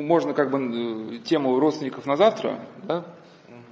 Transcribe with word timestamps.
можно 0.00 0.32
как 0.32 0.50
бы 0.50 1.18
тему 1.18 1.58
родственников 1.58 2.06
на 2.06 2.16
завтра 2.16 2.60
да, 2.84 3.04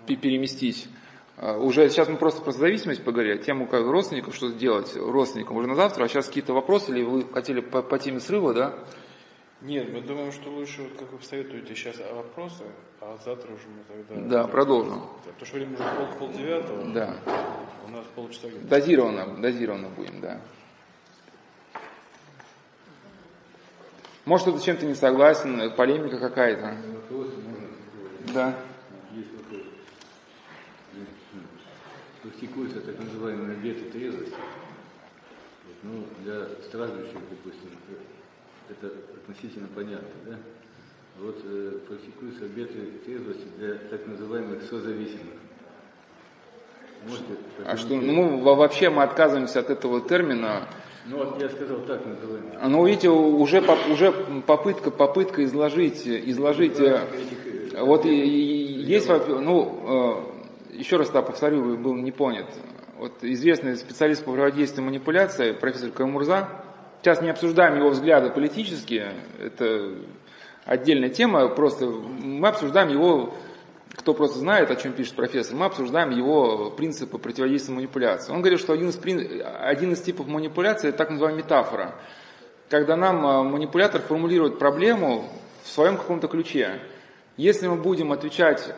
переместить. 0.06 0.88
А, 1.36 1.56
уже 1.56 1.88
сейчас 1.88 2.08
мы 2.08 2.16
просто 2.16 2.42
про 2.42 2.52
зависимость 2.52 3.02
поговорили, 3.02 3.38
тему 3.38 3.66
как 3.66 3.86
родственников, 3.86 4.34
что 4.34 4.52
делать 4.52 4.94
родственникам 4.96 5.56
уже 5.56 5.68
на 5.68 5.74
завтра, 5.74 6.04
а 6.04 6.08
сейчас 6.08 6.26
какие-то 6.26 6.52
вопросы, 6.52 6.90
или 6.92 7.02
вы 7.02 7.24
хотели 7.24 7.60
по, 7.60 7.80
по 7.80 7.98
теме 7.98 8.20
срыва, 8.20 8.52
да? 8.52 8.74
Нет, 9.62 9.92
мы 9.92 10.00
думаем, 10.00 10.32
что 10.32 10.50
лучше, 10.50 10.82
вот, 10.82 10.92
как 10.98 11.12
вы 11.12 11.22
советуете, 11.22 11.74
сейчас 11.74 11.96
вопросы, 12.12 12.64
а 13.00 13.16
завтра 13.24 13.52
уже 13.52 13.64
мы 13.68 14.04
тогда... 14.06 14.28
Да, 14.28 14.48
продолжим. 14.48 15.02
Потому 15.24 15.46
что 15.46 15.56
время 15.56 15.74
уже 15.74 15.82
пол, 15.82 16.18
пол 16.18 16.32
девятого. 16.32 16.92
Да. 16.92 17.16
У 17.86 17.90
нас 17.90 18.04
полчаса. 18.14 18.48
Дозированно, 18.62 19.36
дозированно 19.40 19.88
будем, 19.88 20.20
да. 20.20 20.40
Может, 24.30 24.46
кто-то 24.46 24.64
чем-то 24.64 24.86
не 24.86 24.94
согласен, 24.94 25.72
полемика 25.72 26.16
какая-то. 26.18 26.76
Да. 28.32 28.54
практикуется 32.22 32.80
так 32.80 32.96
называемый 33.00 33.56
обет 33.56 33.90
трезвости. 33.90 34.36
Ну, 35.82 36.04
для 36.22 36.46
страждущих, 36.64 37.18
допустим, 37.28 37.70
это 38.68 38.92
относительно 39.16 39.66
понятно, 39.74 40.08
да? 40.24 40.36
Вот 41.18 41.40
э, 41.42 41.80
практикуются 41.88 42.44
обеты 42.44 43.00
трезвости 43.04 43.48
для 43.58 43.74
так 43.90 44.06
называемых 44.06 44.62
созависимых. 44.62 45.40
Можете 47.08 47.34
а 47.66 47.76
что, 47.76 47.96
ну, 47.96 48.38
вообще 48.38 48.90
мы 48.90 49.02
отказываемся 49.02 49.58
от 49.58 49.70
этого 49.70 50.00
термина. 50.00 50.68
Ну, 51.06 51.16
вот 51.16 51.40
я 51.40 51.48
сказал 51.48 51.78
так 51.80 52.04
называемый. 52.04 52.52
Ну, 52.68 52.86
видите, 52.86 53.08
уже, 53.08 53.62
уже 53.90 54.12
попытка, 54.46 54.90
попытка 54.90 55.44
изложить, 55.44 56.06
изложить, 56.06 56.78
ну, 56.78 56.84
да, 56.84 57.04
этих, 57.04 57.74
э, 57.74 57.82
вот 57.82 58.04
и, 58.04 58.10
и, 58.10 58.82
есть, 58.82 59.08
ну, 59.08 60.24
э, 60.72 60.76
еще 60.76 60.96
раз 60.96 61.10
да, 61.10 61.22
повторю, 61.22 61.76
был 61.78 61.94
не 61.94 62.12
понят. 62.12 62.46
Вот 62.98 63.12
известный 63.22 63.76
специалист 63.76 64.24
по 64.24 64.32
противодействию 64.32 64.84
манипуляции, 64.84 65.52
профессор 65.52 65.90
Камурза, 65.90 66.48
Сейчас 67.02 67.22
не 67.22 67.30
обсуждаем 67.30 67.78
его 67.78 67.88
взгляды 67.88 68.28
политические, 68.28 69.14
это 69.38 69.94
отдельная 70.66 71.08
тема, 71.08 71.48
просто 71.48 71.86
мы 71.86 72.48
обсуждаем 72.48 72.90
его, 72.90 73.32
кто 74.00 74.14
просто 74.14 74.38
знает, 74.38 74.70
о 74.70 74.76
чем 74.76 74.94
пишет 74.94 75.14
профессор, 75.14 75.56
мы 75.56 75.66
обсуждаем 75.66 76.08
его 76.08 76.70
принципы 76.70 77.18
противодействия 77.18 77.74
манипуляции. 77.74 78.32
Он 78.32 78.40
говорит, 78.40 78.58
что 78.58 78.72
один 78.72 78.88
из, 78.88 78.98
один 79.60 79.92
из 79.92 80.00
типов 80.00 80.26
манипуляции 80.26 80.88
это 80.88 80.96
так 80.96 81.10
называемая 81.10 81.44
метафора, 81.44 81.94
когда 82.70 82.96
нам 82.96 83.26
а, 83.26 83.42
манипулятор 83.42 84.00
формулирует 84.00 84.58
проблему 84.58 85.28
в 85.64 85.68
своем 85.68 85.98
каком-то 85.98 86.28
ключе. 86.28 86.80
Если 87.36 87.68
мы 87.68 87.76
будем 87.76 88.10
отвечать 88.12 88.74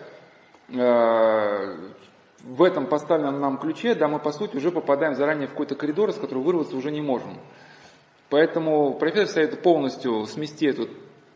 э, 0.69 1.77
в 2.43 2.63
этом 2.63 2.87
поставленном 2.87 3.41
нам 3.41 3.59
ключе, 3.59 3.95
да, 3.95 4.09
мы 4.09 4.19
по 4.19 4.33
сути 4.33 4.57
уже 4.57 4.73
попадаем 4.73 5.15
заранее 5.15 5.47
в 5.47 5.53
какой-то 5.53 5.77
коридор, 5.77 6.11
из 6.11 6.17
которого 6.17 6.43
вырваться 6.43 6.77
уже 6.77 6.91
не 6.91 7.01
можем. 7.01 7.39
Поэтому 8.29 8.95
профессор 8.95 9.29
советует 9.29 9.63
полностью 9.63 10.27
смести 10.27 10.67
эту 10.67 10.89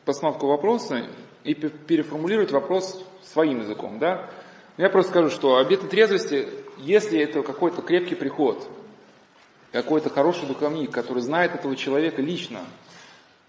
постановку 0.04 0.48
вопроса 0.48 1.04
и 1.46 1.54
переформулировать 1.54 2.50
вопрос 2.50 3.04
своим 3.22 3.60
языком. 3.60 3.98
Да? 3.98 4.28
Я 4.76 4.90
просто 4.90 5.12
скажу, 5.12 5.30
что 5.30 5.56
обеты 5.56 5.86
трезвости, 5.86 6.48
если 6.78 7.18
это 7.20 7.42
какой-то 7.42 7.82
крепкий 7.82 8.16
приход, 8.16 8.68
какой-то 9.72 10.10
хороший 10.10 10.46
духовник, 10.46 10.90
который 10.90 11.22
знает 11.22 11.54
этого 11.54 11.76
человека 11.76 12.20
лично, 12.20 12.60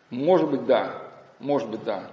может 0.10 0.50
быть, 0.50 0.66
да, 0.66 1.04
может 1.40 1.70
быть, 1.70 1.84
да. 1.84 2.10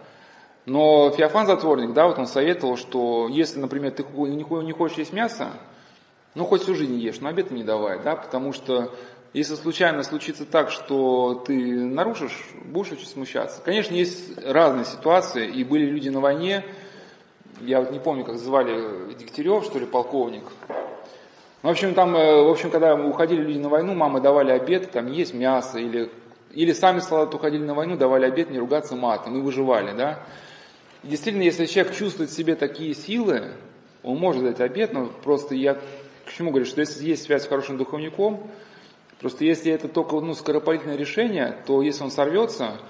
Но 0.66 1.10
Феофан 1.10 1.46
Затворник, 1.46 1.92
да, 1.92 2.06
вот 2.06 2.18
он 2.18 2.26
советовал, 2.26 2.76
что 2.76 3.28
если, 3.28 3.60
например, 3.60 3.92
ты 3.92 4.02
не 4.02 4.72
хочешь 4.72 4.98
есть 4.98 5.12
мясо, 5.12 5.52
ну 6.34 6.46
хоть 6.46 6.62
всю 6.62 6.74
жизнь 6.74 6.94
ешь, 6.94 7.20
но 7.20 7.28
обед 7.28 7.50
не 7.50 7.62
давай, 7.62 8.02
да, 8.02 8.16
потому 8.16 8.52
что 8.52 8.92
если 9.34 9.56
случайно 9.56 10.04
случится 10.04 10.46
так, 10.46 10.70
что 10.70 11.42
ты 11.46 11.84
нарушишь, 11.84 12.38
будешь 12.64 12.92
очень 12.92 13.06
смущаться. 13.06 13.60
Конечно, 13.62 13.92
есть 13.92 14.38
разные 14.38 14.84
ситуации, 14.84 15.50
и 15.50 15.64
были 15.64 15.86
люди 15.86 16.08
на 16.08 16.20
войне, 16.20 16.64
я 17.60 17.80
вот 17.80 17.90
не 17.90 17.98
помню, 17.98 18.24
как 18.24 18.38
звали 18.38 19.12
Дегтярев, 19.14 19.64
что 19.64 19.80
ли, 19.80 19.86
полковник. 19.86 20.44
Ну, 20.68 21.68
в 21.68 21.72
общем, 21.72 21.94
там, 21.94 22.14
э, 22.14 22.42
в 22.42 22.48
общем, 22.48 22.70
когда 22.70 22.94
уходили 22.94 23.42
люди 23.42 23.58
на 23.58 23.68
войну, 23.68 23.94
мамы 23.94 24.20
давали 24.20 24.52
обед, 24.52 24.92
там 24.92 25.10
есть 25.10 25.34
мясо, 25.34 25.78
или, 25.78 26.10
или 26.52 26.72
сами 26.72 27.00
солдаты 27.00 27.36
уходили 27.36 27.64
на 27.64 27.74
войну, 27.74 27.96
давали 27.96 28.26
обед, 28.26 28.50
не 28.50 28.58
ругаться 28.58 28.94
матом, 28.94 29.36
и 29.36 29.40
выживали, 29.40 29.96
да. 29.96 30.20
И 31.02 31.08
действительно, 31.08 31.42
если 31.42 31.66
человек 31.66 31.94
чувствует 31.94 32.30
в 32.30 32.34
себе 32.34 32.54
такие 32.54 32.94
силы, 32.94 33.52
он 34.04 34.18
может 34.18 34.44
дать 34.44 34.60
обед, 34.60 34.92
но 34.92 35.06
просто 35.06 35.56
я 35.56 35.74
к 35.74 36.32
чему 36.36 36.50
говорю, 36.50 36.66
что 36.66 36.80
если 36.80 37.04
есть 37.04 37.24
связь 37.24 37.44
с 37.44 37.48
хорошим 37.48 37.78
духовником, 37.78 38.48
Просто 39.20 39.44
если 39.44 39.72
это 39.72 39.88
только 39.88 40.20
ну, 40.20 40.34
скоропалительное 40.34 40.96
решение, 40.96 41.56
то 41.66 41.82
если 41.82 42.04
он 42.04 42.10
сорвется, 42.10 42.80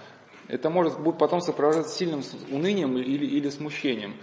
это 0.48 0.70
может 0.70 0.98
будет 1.00 1.18
потом 1.18 1.40
сопровождаться 1.40 1.96
сильным 1.96 2.22
унынием 2.50 2.96
или, 2.98 3.26
или 3.26 3.48
смущением. 3.50 4.16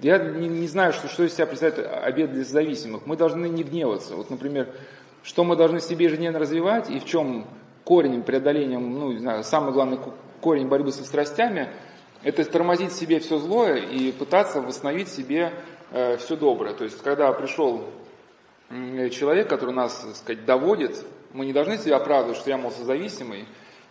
Я 0.00 0.18
не, 0.18 0.48
не 0.48 0.66
знаю, 0.66 0.92
что, 0.92 1.08
что 1.08 1.24
из 1.24 1.34
себя 1.34 1.46
представляет 1.46 2.04
обед 2.04 2.32
для 2.32 2.44
зависимых. 2.44 3.06
Мы 3.06 3.16
должны 3.16 3.48
не 3.48 3.62
гневаться. 3.62 4.14
Вот, 4.14 4.30
например, 4.30 4.68
что 5.22 5.42
мы 5.44 5.56
должны 5.56 5.80
себе 5.80 6.06
ежедневно 6.06 6.38
развивать 6.38 6.90
и 6.90 6.98
в 6.98 7.04
чем 7.04 7.46
корень 7.84 8.22
преодоления, 8.22 8.78
ну, 8.78 9.12
не 9.12 9.18
знаю, 9.18 9.42
самый 9.44 9.72
главный 9.72 9.98
корень 10.40 10.68
борьбы 10.68 10.92
со 10.92 11.04
страстями, 11.04 11.70
это 12.22 12.44
тормозить 12.44 12.92
себе 12.92 13.20
все 13.20 13.38
злое 13.38 13.76
и 13.76 14.12
пытаться 14.12 14.60
восстановить 14.60 15.08
себе 15.08 15.52
э, 15.92 16.16
все 16.18 16.36
доброе. 16.36 16.74
То 16.74 16.84
есть, 16.84 17.00
когда 17.02 17.32
пришел 17.32 17.84
человек, 18.68 19.48
который 19.48 19.74
нас, 19.74 20.00
так 20.00 20.16
сказать, 20.16 20.44
доводит, 20.44 21.04
мы 21.36 21.44
не 21.44 21.52
должны 21.52 21.76
себя 21.76 21.96
оправдывать, 21.96 22.38
что 22.38 22.48
я, 22.48 22.56
мол, 22.56 22.70
созависимый, 22.70 23.44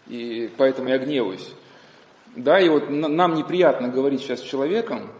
и 0.07 0.51
поэтому 0.57 0.89
я 0.89 0.97
гневаюсь. 0.97 1.53
Да, 2.35 2.59
и 2.59 2.67
вот 2.67 2.89
нам 2.89 3.35
неприятно 3.35 3.88
говорить 3.88 4.22
сейчас 4.22 4.39
с 4.39 4.44
человеком, 4.44 5.11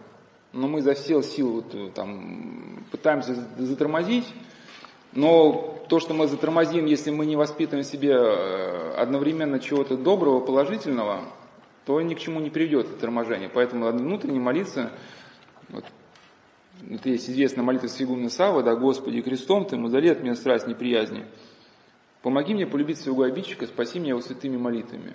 но 0.52 0.68
мы 0.68 0.82
за 0.82 0.96
все 0.96 1.22
силы 1.22 1.62
вот, 1.62 1.76
э, 1.76 1.90
там, 1.94 2.84
пытаемся 2.92 3.36
затормозить, 3.58 4.26
но 5.14 5.86
то, 5.88 6.00
что 6.00 6.14
мы 6.14 6.28
затормозим, 6.28 6.86
если 6.88 7.12
мы 7.12 7.26
не 7.26 7.36
воспитываем 7.36 7.86
в 7.86 7.88
себе 7.88 8.14
э, 8.14 8.94
одновременно 8.98 9.60
чего-то 9.60 9.96
доброго, 9.96 10.40
положительного, 10.40 11.22
то 11.86 12.02
ни 12.02 12.16
к 12.16 12.20
чему 12.20 12.40
не 12.40 12.50
приведет 12.50 12.88
это 12.88 13.00
торможение. 13.02 13.50
Поэтому 13.54 13.86
надо 13.86 14.00
внутренне 14.00 14.40
молиться. 14.40 14.92
Вот, 15.70 15.86
это 16.90 17.10
есть 17.10 17.30
известная 17.30 17.64
молитва 17.64 17.88
Свигуна 17.88 18.30
Сава, 18.30 18.64
да, 18.64 18.76
Господи, 18.76 19.22
крестом 19.22 19.66
Ты, 19.66 19.78
мазали 19.78 20.10
от 20.10 20.24
меня 20.24 20.36
страсть 20.36 20.68
неприязни. 20.68 21.26
Помоги 22.26 22.56
мне 22.56 22.66
полюбить 22.66 22.98
своего 22.98 23.22
обидчика, 23.22 23.68
спаси 23.68 24.00
меня 24.00 24.10
его 24.10 24.20
святыми 24.20 24.58
молитвами. 24.58 25.14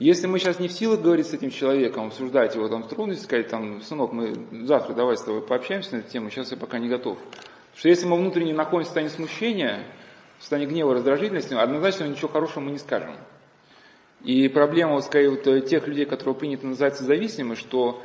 Если 0.00 0.26
мы 0.26 0.40
сейчас 0.40 0.58
не 0.58 0.66
в 0.66 0.72
силах 0.72 1.00
говорить 1.00 1.28
с 1.28 1.32
этим 1.32 1.52
человеком, 1.52 2.08
обсуждать 2.08 2.56
его 2.56 2.66
там 2.66 2.82
трудности, 2.88 3.22
сказать, 3.22 3.46
там, 3.46 3.80
сынок, 3.82 4.12
мы 4.12 4.34
завтра 4.66 4.94
давай 4.94 5.16
с 5.16 5.22
тобой 5.22 5.42
пообщаемся 5.42 5.94
на 5.94 6.00
эту 6.00 6.10
тему, 6.10 6.30
сейчас 6.30 6.50
я 6.50 6.56
пока 6.56 6.80
не 6.80 6.88
готов. 6.88 7.18
Что 7.76 7.88
если 7.88 8.06
мы 8.06 8.16
внутренне 8.16 8.52
находимся 8.52 8.86
в 8.86 8.94
состоянии 8.94 9.14
смущения, 9.14 9.84
в 10.38 10.40
состоянии 10.40 10.72
гнева, 10.72 10.94
раздражительности, 10.94 11.54
однозначно 11.54 12.02
ничего 12.02 12.26
хорошего 12.26 12.64
мы 12.64 12.72
не 12.72 12.78
скажем. 12.78 13.14
И 14.24 14.48
проблема, 14.48 14.94
вот, 14.94 15.04
скорее, 15.04 15.30
вот, 15.30 15.66
тех 15.68 15.86
людей, 15.86 16.04
которые 16.04 16.34
принято 16.34 16.66
называть 16.66 16.98
зависимыми, 16.98 17.54
что 17.54 18.02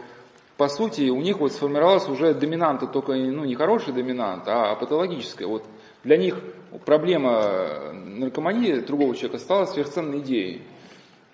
по 0.55 0.67
сути 0.67 1.09
у 1.09 1.19
них 1.19 1.39
вот 1.39 1.51
сформировалась 1.51 2.07
уже 2.07 2.35
доминанта, 2.35 2.85
только 2.85 3.13
ну, 3.13 3.43
не 3.43 3.55
хорошая 3.55 3.95
доминанта, 3.95 4.69
а 4.69 4.75
патологическая. 4.75 5.47
Вот 5.47 5.63
для 6.03 6.17
них 6.17 6.37
проблема 6.85 7.93
наркомании 7.93 8.75
другого 8.79 9.15
человека 9.15 9.39
стала 9.39 9.65
сверхценной 9.65 10.19
идеей. 10.19 10.61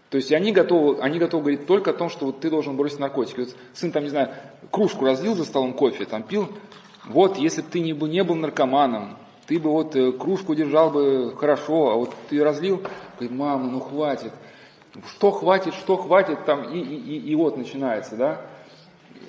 То 0.10 0.18
есть 0.18 0.32
они 0.32 0.52
готовы, 0.52 1.02
они 1.02 1.20
готовы 1.20 1.44
говорить 1.44 1.68
только 1.68 1.92
о 1.92 1.94
том, 1.94 2.10
что 2.10 2.28
вот 2.28 2.40
ты 2.40 2.50
должен 2.50 2.78
бросить 2.78 3.00
наркотики. 3.00 3.42
Вот 3.42 3.56
сын 3.74 3.92
там, 3.92 4.04
не 4.04 4.10
знаю, 4.10 4.30
кружку 4.72 5.06
разлил 5.06 5.36
за 5.36 5.46
столом 5.46 5.74
кофе, 5.74 6.06
там 6.06 6.24
пил. 6.24 6.50
Вот, 7.06 7.38
если 7.38 7.62
бы 7.62 7.68
ты 7.70 7.80
не 7.80 7.92
не 7.92 8.24
был 8.24 8.36
наркоманом, 8.36 9.18
ты 9.46 9.60
бы 9.60 9.72
вот 9.72 9.96
э, 9.96 10.12
кружку 10.12 10.56
держал 10.56 10.90
бы 10.90 11.36
хорошо, 11.36 11.92
а 11.92 11.96
вот 11.96 12.14
ты 12.30 12.44
разлил, 12.44 12.82
говорит, 13.20 13.38
мама, 13.38 13.70
ну 13.70 13.80
хватит. 13.80 14.32
Что 15.10 15.32
хватит, 15.32 15.74
что 15.74 15.98
хватит, 15.98 16.46
там, 16.46 16.72
и, 16.72 16.80
и, 16.80 16.96
и, 16.96 17.32
и 17.32 17.36
вот 17.36 17.58
начинается, 17.58 18.16
да. 18.16 18.42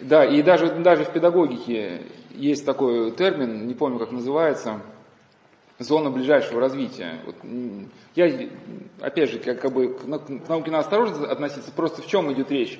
Да, 0.00 0.24
и 0.24 0.42
даже, 0.42 0.70
даже 0.76 1.04
в 1.04 1.10
педагогике 1.10 2.02
есть 2.30 2.64
такой 2.64 3.10
термин, 3.10 3.66
не 3.66 3.74
помню, 3.74 3.98
как 3.98 4.12
называется– 4.12 4.80
зона 5.78 6.10
ближайшего 6.10 6.60
развития. 6.60 7.20
Вот, 7.24 7.36
я, 8.14 8.48
опять 9.00 9.30
же, 9.30 9.38
как, 9.38 9.60
как 9.60 9.72
бы 9.72 9.94
к 9.94 10.04
науке 10.06 10.70
надо 10.70 10.78
осторожно 10.78 11.30
относиться, 11.30 11.70
просто 11.72 12.02
в 12.02 12.06
чем 12.06 12.32
идет 12.32 12.50
речь? 12.50 12.78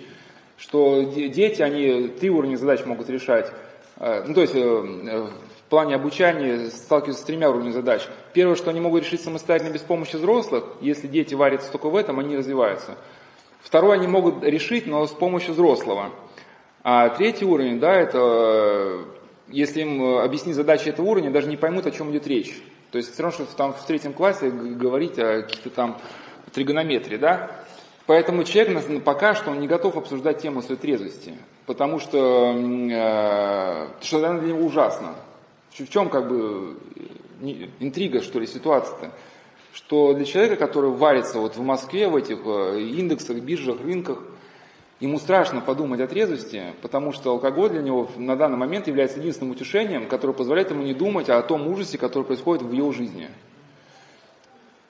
Что 0.57 1.03
дети, 1.03 1.61
они 1.61 2.09
три 2.09 2.31
уровня 2.31 2.57
задач 2.57 2.85
могут 2.87 3.11
решать. 3.11 3.53
А, 3.99 4.25
ну, 4.27 4.35
то 4.35 4.41
есть, 4.41 4.55
э, 4.55 4.61
в 4.61 5.69
плане 5.69 5.95
обучения 5.97 6.71
сталкиваются 6.71 7.23
с 7.23 7.27
тремя 7.27 7.51
уровнями 7.51 7.73
задач. 7.73 8.03
Первое, 8.33 8.57
что 8.57 8.71
они 8.71 8.81
могут 8.81 9.05
решить 9.05 9.21
самостоятельно 9.21 9.73
без 9.73 9.83
помощи 9.83 10.17
взрослых, 10.17 10.65
если 10.81 11.09
дети 11.09 11.35
варятся 11.35 11.71
только 11.71 11.89
в 11.89 11.97
этом, 11.97 12.19
они 12.21 12.37
развиваются. 12.37 12.97
Второй 13.61 13.97
они 13.97 14.07
могут 14.07 14.45
решить, 14.45 14.87
но 14.87 15.07
с 15.07 15.11
помощью 15.11 15.53
взрослого. 15.53 16.13
А 16.83 17.09
третий 17.11 17.45
уровень, 17.45 17.81
да, 17.81 17.93
это 17.93 19.05
если 19.49 19.81
им 19.83 20.19
объяснить 20.19 20.57
задачи 20.57 20.89
этого 20.89 21.07
уровня, 21.07 21.31
даже 21.31 21.49
не 21.49 21.57
поймут, 21.57 21.87
о 21.87 21.91
чем 21.91 22.11
идет 22.11 22.27
речь. 22.27 22.55
То 22.97 22.99
есть 23.01 23.13
все 23.13 23.25
равно, 23.25 23.45
что 23.45 23.57
там 23.57 23.75
в 23.75 23.85
третьем 23.85 24.15
классе 24.15 24.49
говорить 24.49 25.19
о 25.19 25.43
каких-то 25.43 25.69
там 25.69 26.01
тригонометрии, 26.55 27.19
да. 27.19 27.51
Поэтому 28.07 28.43
человек 28.43 29.05
пока 29.05 29.35
что 29.35 29.51
он 29.51 29.61
не 29.61 29.69
готов 29.69 29.99
обсуждать 29.99 30.41
тему 30.41 30.63
своей 30.63 30.81
трезвости, 30.81 31.35
потому 31.67 32.01
что, 32.01 32.55
э, 32.57 33.89
что 34.01 34.17
она 34.17 34.41
для 34.41 34.55
него 34.55 34.65
ужасно. 34.65 35.15
В 35.73 35.87
чем 35.91 36.09
как 36.09 36.27
бы 36.27 36.79
интрига, 37.81 38.23
что 38.23 38.41
ли, 38.41 38.47
ситуация-то? 38.47 39.11
Что 39.75 40.15
для 40.15 40.25
человека, 40.25 40.57
который 40.57 40.89
варится 40.89 41.39
вот 41.39 41.55
в 41.55 41.61
Москве, 41.61 42.09
в 42.09 42.17
этих 42.17 42.39
э, 42.47 42.81
индексах, 42.81 43.37
биржах, 43.41 43.79
рынках, 43.83 44.23
ему 45.01 45.19
страшно 45.19 45.61
подумать 45.61 46.01
о 46.01 46.07
трезвости, 46.07 46.75
потому 46.83 47.13
что 47.13 47.31
алкоголь 47.31 47.71
для 47.71 47.83
него 47.83 48.09
на 48.17 48.37
данный 48.37 48.57
момент 48.57 48.87
является 48.87 49.19
единственным 49.19 49.53
утешением, 49.53 50.09
которое 50.09 50.33
позволяет 50.33 50.71
ему 50.71 50.83
не 50.83 50.95
думать 50.95 51.29
о 51.29 51.43
том 51.43 51.67
ужасе, 51.69 51.99
который 51.99 52.25
происходит 52.25 52.63
в 52.63 52.73
его 52.73 52.93
жизни. 52.93 53.29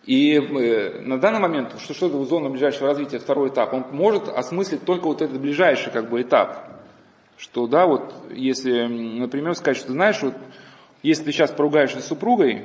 И 0.04 0.34
э, 0.34 1.00
на 1.00 1.18
данный 1.18 1.40
момент, 1.40 1.74
что, 1.80 1.92
что 1.92 2.06
это 2.06 2.24
зона 2.24 2.48
ближайшего 2.48 2.86
развития, 2.86 3.18
второй 3.18 3.48
этап, 3.48 3.74
он 3.74 3.86
может 3.90 4.28
осмыслить 4.28 4.84
только 4.84 5.06
вот 5.06 5.20
этот 5.20 5.40
ближайший 5.40 5.90
как 5.90 6.08
бы 6.08 6.22
этап. 6.22 6.68
Что, 7.36 7.66
да, 7.66 7.86
вот, 7.86 8.14
если, 8.30 8.84
например, 8.84 9.54
сказать, 9.56 9.76
что, 9.76 9.92
знаешь, 9.92 10.22
вот, 10.22 10.34
если 11.02 11.24
ты 11.24 11.32
сейчас 11.32 11.50
поругаешься 11.50 12.00
с 12.00 12.06
супругой, 12.06 12.62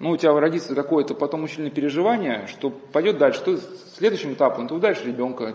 ну, 0.00 0.10
у 0.10 0.16
тебя 0.16 0.38
родится 0.38 0.74
какое-то 0.74 1.14
потом 1.14 1.42
мучительное 1.42 1.70
переживание, 1.70 2.48
что 2.48 2.70
пойдет 2.70 3.18
дальше, 3.18 3.38
что 3.38 3.56
следующим 3.96 4.32
этапом 4.32 4.66
ты 4.66 4.74
ударишь 4.74 5.04
ребенка, 5.04 5.54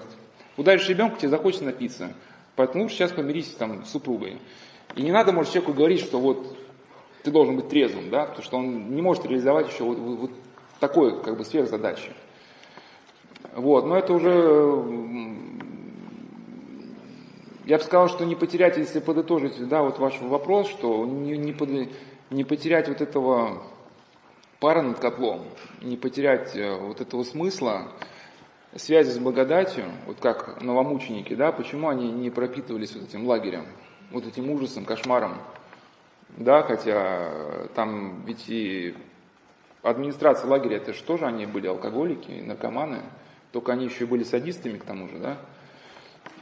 ударишь 0.59 0.87
ребенка, 0.89 1.17
тебе 1.17 1.29
захочется 1.29 1.65
напиться. 1.65 2.13
Поэтому 2.55 2.83
лучше 2.83 2.97
сейчас 2.97 3.11
помирись 3.11 3.47
там 3.53 3.85
с 3.85 3.91
супругой. 3.91 4.39
И 4.95 5.01
не 5.01 5.11
надо, 5.11 5.31
может, 5.31 5.53
человеку 5.53 5.73
говорить, 5.73 6.01
что 6.01 6.19
вот 6.19 6.57
ты 7.23 7.31
должен 7.31 7.55
быть 7.55 7.69
трезвым, 7.69 8.09
да, 8.09 8.25
потому 8.25 8.43
что 8.43 8.57
он 8.57 8.93
не 8.93 9.01
может 9.01 9.25
реализовать 9.25 9.71
еще 9.71 9.83
вот, 9.83 9.97
вот 9.97 10.31
такой, 10.79 11.21
как 11.21 11.37
бы, 11.37 11.45
сверхзадачи. 11.45 12.11
Вот, 13.55 13.85
но 13.85 13.97
это 13.97 14.13
уже 14.13 14.29
я 17.65 17.77
бы 17.77 17.83
сказал, 17.83 18.09
что 18.09 18.25
не 18.25 18.35
потерять, 18.35 18.77
если 18.77 18.99
подытожить, 18.99 19.67
да, 19.67 19.83
вот 19.83 19.99
ваш 19.99 20.19
вопрос, 20.21 20.67
что 20.69 21.05
не, 21.05 21.37
не, 21.37 21.51
под, 21.51 21.69
не 22.31 22.43
потерять 22.43 22.87
вот 22.87 22.99
этого 22.99 23.61
пара 24.59 24.81
над 24.81 24.99
котлом, 24.99 25.41
не 25.81 25.95
потерять 25.95 26.55
э, 26.55 26.75
вот 26.75 26.99
этого 26.99 27.23
смысла, 27.23 27.91
связи 28.75 29.09
с 29.09 29.17
благодатью, 29.17 29.85
вот 30.05 30.19
как 30.19 30.61
новомученики, 30.61 31.33
да, 31.33 31.51
почему 31.51 31.89
они 31.89 32.11
не 32.11 32.29
пропитывались 32.29 32.93
вот 32.95 33.09
этим 33.09 33.25
лагерем, 33.25 33.65
вот 34.11 34.25
этим 34.25 34.49
ужасом, 34.51 34.85
кошмаром, 34.85 35.37
да, 36.37 36.61
хотя 36.61 37.67
там 37.75 38.23
ведь 38.25 38.45
и 38.47 38.95
администрация 39.81 40.47
лагеря, 40.47 40.77
это 40.77 40.93
же 40.93 41.25
они 41.25 41.45
были 41.45 41.67
алкоголики, 41.67 42.43
наркоманы, 42.45 43.01
только 43.51 43.71
они 43.71 43.85
еще 43.85 44.03
и 44.03 44.07
были 44.07 44.23
садистами 44.23 44.77
к 44.77 44.83
тому 44.83 45.07
же, 45.07 45.17
да, 45.17 45.37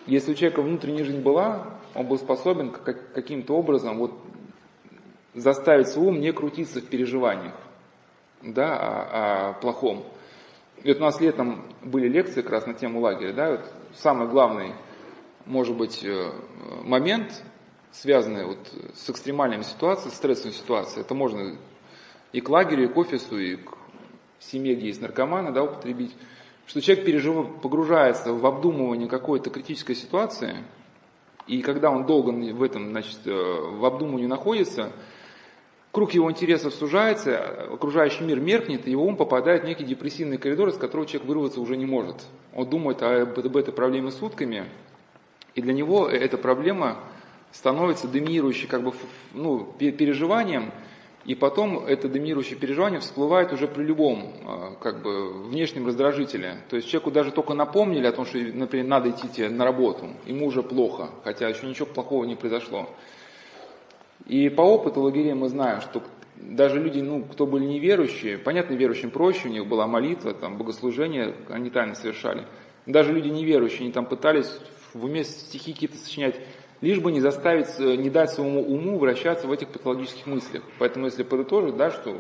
если 0.06 0.32
у 0.32 0.36
человека 0.36 0.62
внутренняя 0.62 1.04
жизнь 1.04 1.22
была, 1.22 1.66
он 1.94 2.08
был 2.08 2.18
способен 2.18 2.72
каким-то 2.72 3.58
образом 3.58 3.98
вот 3.98 4.14
заставить 5.34 5.90
свой 5.90 6.08
ум 6.08 6.20
не 6.20 6.32
крутиться 6.32 6.80
в 6.80 6.86
переживаниях, 6.86 7.54
да, 8.42 8.78
о, 8.78 9.50
о 9.50 9.54
плохом. 9.54 10.06
И 10.88 10.90
вот 10.90 11.02
у 11.02 11.04
нас 11.04 11.20
летом 11.20 11.66
были 11.84 12.08
лекции 12.08 12.42
как 12.42 12.50
раз 12.50 12.66
на 12.66 12.74
тему 12.74 13.02
лагеря, 13.02 13.34
да, 13.34 13.52
вот 13.52 13.74
самый 13.98 14.30
главный, 14.30 14.72
может 15.46 15.76
быть, 15.76 16.02
э, 16.02 16.32
момент, 16.86 17.44
связанный 17.92 18.46
вот 18.46 18.60
с 18.96 19.10
экстремальными 19.10 19.64
ситуациями, 19.64 20.14
стрессовыми 20.14 20.54
ситуациями, 20.54 21.02
это 21.02 21.14
можно 21.14 21.58
и 22.32 22.40
к 22.40 22.48
лагерю, 22.48 22.86
и 22.86 22.88
к 22.88 22.96
офису, 22.96 23.38
и 23.38 23.58
к 23.58 23.78
семье, 24.40 24.76
где 24.76 24.88
есть 24.88 25.02
наркоманы, 25.02 25.52
да, 25.52 25.62
употребить. 25.62 26.16
Что 26.68 26.80
человек 26.80 27.06
пережив... 27.06 27.60
погружается 27.62 28.32
в 28.32 28.46
обдумывание 28.46 29.10
какой-то 29.10 29.50
критической 29.50 29.94
ситуации, 29.94 30.56
и 31.48 31.64
когда 31.64 31.92
он 31.92 32.06
долго 32.06 32.30
в 32.30 32.64
этом, 32.64 32.92
значит, 32.92 33.20
э, 33.26 33.32
в 33.32 33.84
обдумывании 33.84 34.28
находится, 34.28 34.94
круг 35.98 36.12
его 36.12 36.30
интересов 36.30 36.76
сужается, 36.76 37.72
окружающий 37.74 38.24
мир 38.24 38.40
меркнет, 38.40 38.88
и 38.88 38.92
его 38.92 39.04
ум 39.04 39.16
попадает 39.16 39.64
в 39.64 39.66
некий 39.66 39.84
депрессивный 39.84 40.38
коридор, 40.38 40.70
из 40.70 40.78
которого 40.78 41.08
человек 41.08 41.28
вырваться 41.28 41.60
уже 41.60 41.76
не 41.76 41.88
может. 41.88 42.18
Он 42.54 42.70
думает 42.70 43.02
об, 43.02 43.40
об 43.40 43.58
этой 43.58 43.74
проблеме 43.74 44.12
сутками, 44.12 44.66
и 45.56 45.62
для 45.64 45.74
него 45.74 46.08
эта 46.08 46.38
проблема 46.38 47.00
становится 47.52 48.08
доминирующей 48.08 48.68
как 48.68 48.84
бы, 48.84 48.94
ну, 49.34 49.74
переживанием, 49.80 50.72
и 51.26 51.34
потом 51.34 51.84
это 51.88 52.08
доминирующее 52.08 52.60
переживание 52.60 53.00
всплывает 53.00 53.52
уже 53.52 53.68
при 53.68 53.82
любом 53.82 54.36
а, 54.46 54.76
как 54.80 55.02
бы, 55.02 55.46
внешнем 55.46 55.88
раздражителе. 55.88 56.58
То 56.70 56.76
есть 56.76 56.90
человеку 56.90 57.10
даже 57.10 57.32
только 57.32 57.56
напомнили 57.56 58.06
о 58.06 58.12
том, 58.12 58.28
что, 58.28 58.38
например, 58.38 58.86
надо 58.86 59.10
идти 59.10 59.48
на 59.48 59.66
работу, 59.66 60.10
ему 60.28 60.46
уже 60.46 60.62
плохо, 60.62 61.10
хотя 61.24 61.50
еще 61.50 61.66
ничего 61.66 61.88
плохого 61.88 62.24
не 62.26 62.36
произошло. 62.36 62.88
И 64.28 64.50
по 64.50 64.62
опыту 64.62 65.02
лагерей 65.02 65.34
мы 65.34 65.48
знаем, 65.48 65.82
что 65.82 66.04
даже 66.36 66.82
люди, 66.82 67.00
ну, 67.00 67.24
кто 67.24 67.46
были 67.48 67.64
неверующие, 67.64 68.38
понятно, 68.38 68.74
верующим 68.74 69.10
проще, 69.10 69.48
у 69.48 69.52
них 69.52 69.66
была 69.68 69.88
молитва, 69.88 70.34
там, 70.34 70.58
богослужение, 70.58 71.34
они 71.50 71.70
тайно 71.70 71.96
совершали. 71.96 72.46
Даже 72.86 73.14
люди 73.14 73.30
неверующие, 73.30 73.82
они 73.82 73.92
там 73.92 74.06
пытались 74.06 74.52
в 74.94 75.06
уме 75.06 75.24
стихи 75.24 75.74
какие-то 75.74 75.98
сочинять, 75.98 76.36
лишь 76.82 77.00
бы 77.00 77.12
не 77.12 77.22
заставить, 77.22 77.80
не 77.80 78.10
дать 78.10 78.32
своему 78.32 78.62
уму 78.62 78.98
вращаться 79.00 79.48
в 79.48 79.52
этих 79.52 79.70
патологических 79.70 80.28
мыслях. 80.28 80.64
Поэтому 80.78 81.06
если 81.06 81.24
подытожить, 81.24 81.78
да, 81.78 81.92
что 81.92 82.18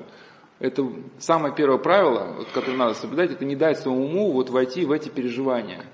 это 0.59 0.89
самое 1.19 1.53
первое 1.53 1.77
правило, 1.77 2.45
которое 2.53 2.77
надо 2.77 2.93
соблюдать, 2.93 3.31
это 3.31 3.45
не 3.45 3.55
дать 3.55 3.79
своему 3.79 4.05
уму 4.05 4.31
вот 4.31 4.49
войти 4.49 4.85
в 4.85 4.91
эти 4.91 5.09
переживания. 5.09 5.85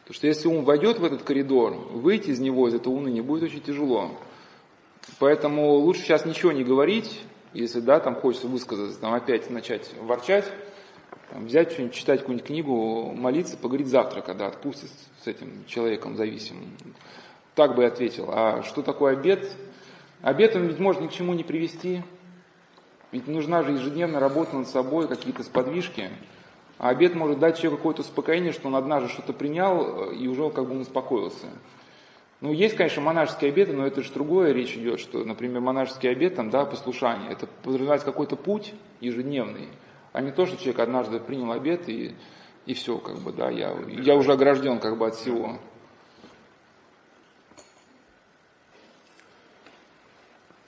Потому 0.00 0.14
что 0.14 0.26
если 0.26 0.48
ум 0.48 0.64
войдет 0.64 0.98
в 0.98 1.04
этот 1.04 1.22
коридор, 1.22 1.72
выйти 1.92 2.30
из 2.30 2.40
него, 2.40 2.68
из 2.68 2.74
этого 2.74 2.94
уныния, 2.94 3.22
будет 3.22 3.44
очень 3.44 3.62
тяжело. 3.62 4.10
Поэтому 5.24 5.76
лучше 5.76 6.02
сейчас 6.02 6.26
ничего 6.26 6.52
не 6.52 6.64
говорить, 6.64 7.22
если 7.54 7.80
да, 7.80 7.98
там 7.98 8.14
хочется 8.14 8.46
высказаться, 8.46 9.00
там 9.00 9.14
опять 9.14 9.48
начать 9.48 9.90
ворчать, 9.98 10.44
там, 11.30 11.46
взять 11.46 11.72
что-нибудь, 11.72 11.94
читать 11.94 12.20
какую-нибудь 12.20 12.46
книгу, 12.46 13.10
молиться, 13.14 13.56
поговорить 13.56 13.86
завтра, 13.86 14.20
когда 14.20 14.48
отпустит 14.48 14.90
с 15.22 15.26
этим 15.26 15.64
человеком 15.66 16.18
зависимым. 16.18 16.76
Так 17.54 17.74
бы 17.74 17.84
я 17.84 17.88
ответил. 17.88 18.28
А 18.28 18.62
что 18.64 18.82
такое 18.82 19.14
обед? 19.14 19.50
Обед 20.20 20.56
он 20.56 20.66
ведь 20.66 20.78
может 20.78 21.00
ни 21.00 21.06
к 21.06 21.12
чему 21.12 21.32
не 21.32 21.42
привести. 21.42 22.02
Ведь 23.10 23.26
нужна 23.26 23.62
же 23.62 23.72
ежедневная 23.72 24.20
работа 24.20 24.54
над 24.54 24.68
собой, 24.68 25.08
какие-то 25.08 25.42
сподвижки. 25.42 26.10
А 26.76 26.90
обед 26.90 27.14
может 27.14 27.38
дать 27.38 27.56
человеку 27.56 27.78
какое-то 27.78 28.02
успокоение, 28.02 28.52
что 28.52 28.68
он 28.68 28.76
однажды 28.76 29.08
что-то 29.08 29.32
принял 29.32 30.10
и 30.10 30.26
уже 30.28 30.50
как 30.50 30.66
бы 30.66 30.72
он 30.72 30.82
успокоился. 30.82 31.46
Ну, 32.44 32.52
есть, 32.52 32.76
конечно, 32.76 33.00
монашеские 33.00 33.52
обеды, 33.52 33.72
но 33.72 33.86
это 33.86 34.02
же 34.02 34.12
другое 34.12 34.52
речь 34.52 34.76
идет, 34.76 35.00
что, 35.00 35.24
например, 35.24 35.62
монашеский 35.62 36.10
обед, 36.10 36.34
там, 36.34 36.50
да, 36.50 36.66
послушание, 36.66 37.32
это 37.32 37.46
подразумевается 37.46 38.04
какой-то 38.04 38.36
путь 38.36 38.74
ежедневный, 39.00 39.70
а 40.12 40.20
не 40.20 40.30
то, 40.30 40.44
что 40.44 40.58
человек 40.58 40.80
однажды 40.80 41.20
принял 41.20 41.50
обед 41.52 41.88
и, 41.88 42.14
и 42.66 42.74
все, 42.74 42.98
как 42.98 43.16
бы, 43.20 43.32
да, 43.32 43.48
я, 43.48 43.74
я 43.88 44.14
уже 44.14 44.34
огражден 44.34 44.78
как 44.78 44.98
бы 44.98 45.06
от 45.06 45.14
всего. 45.14 45.58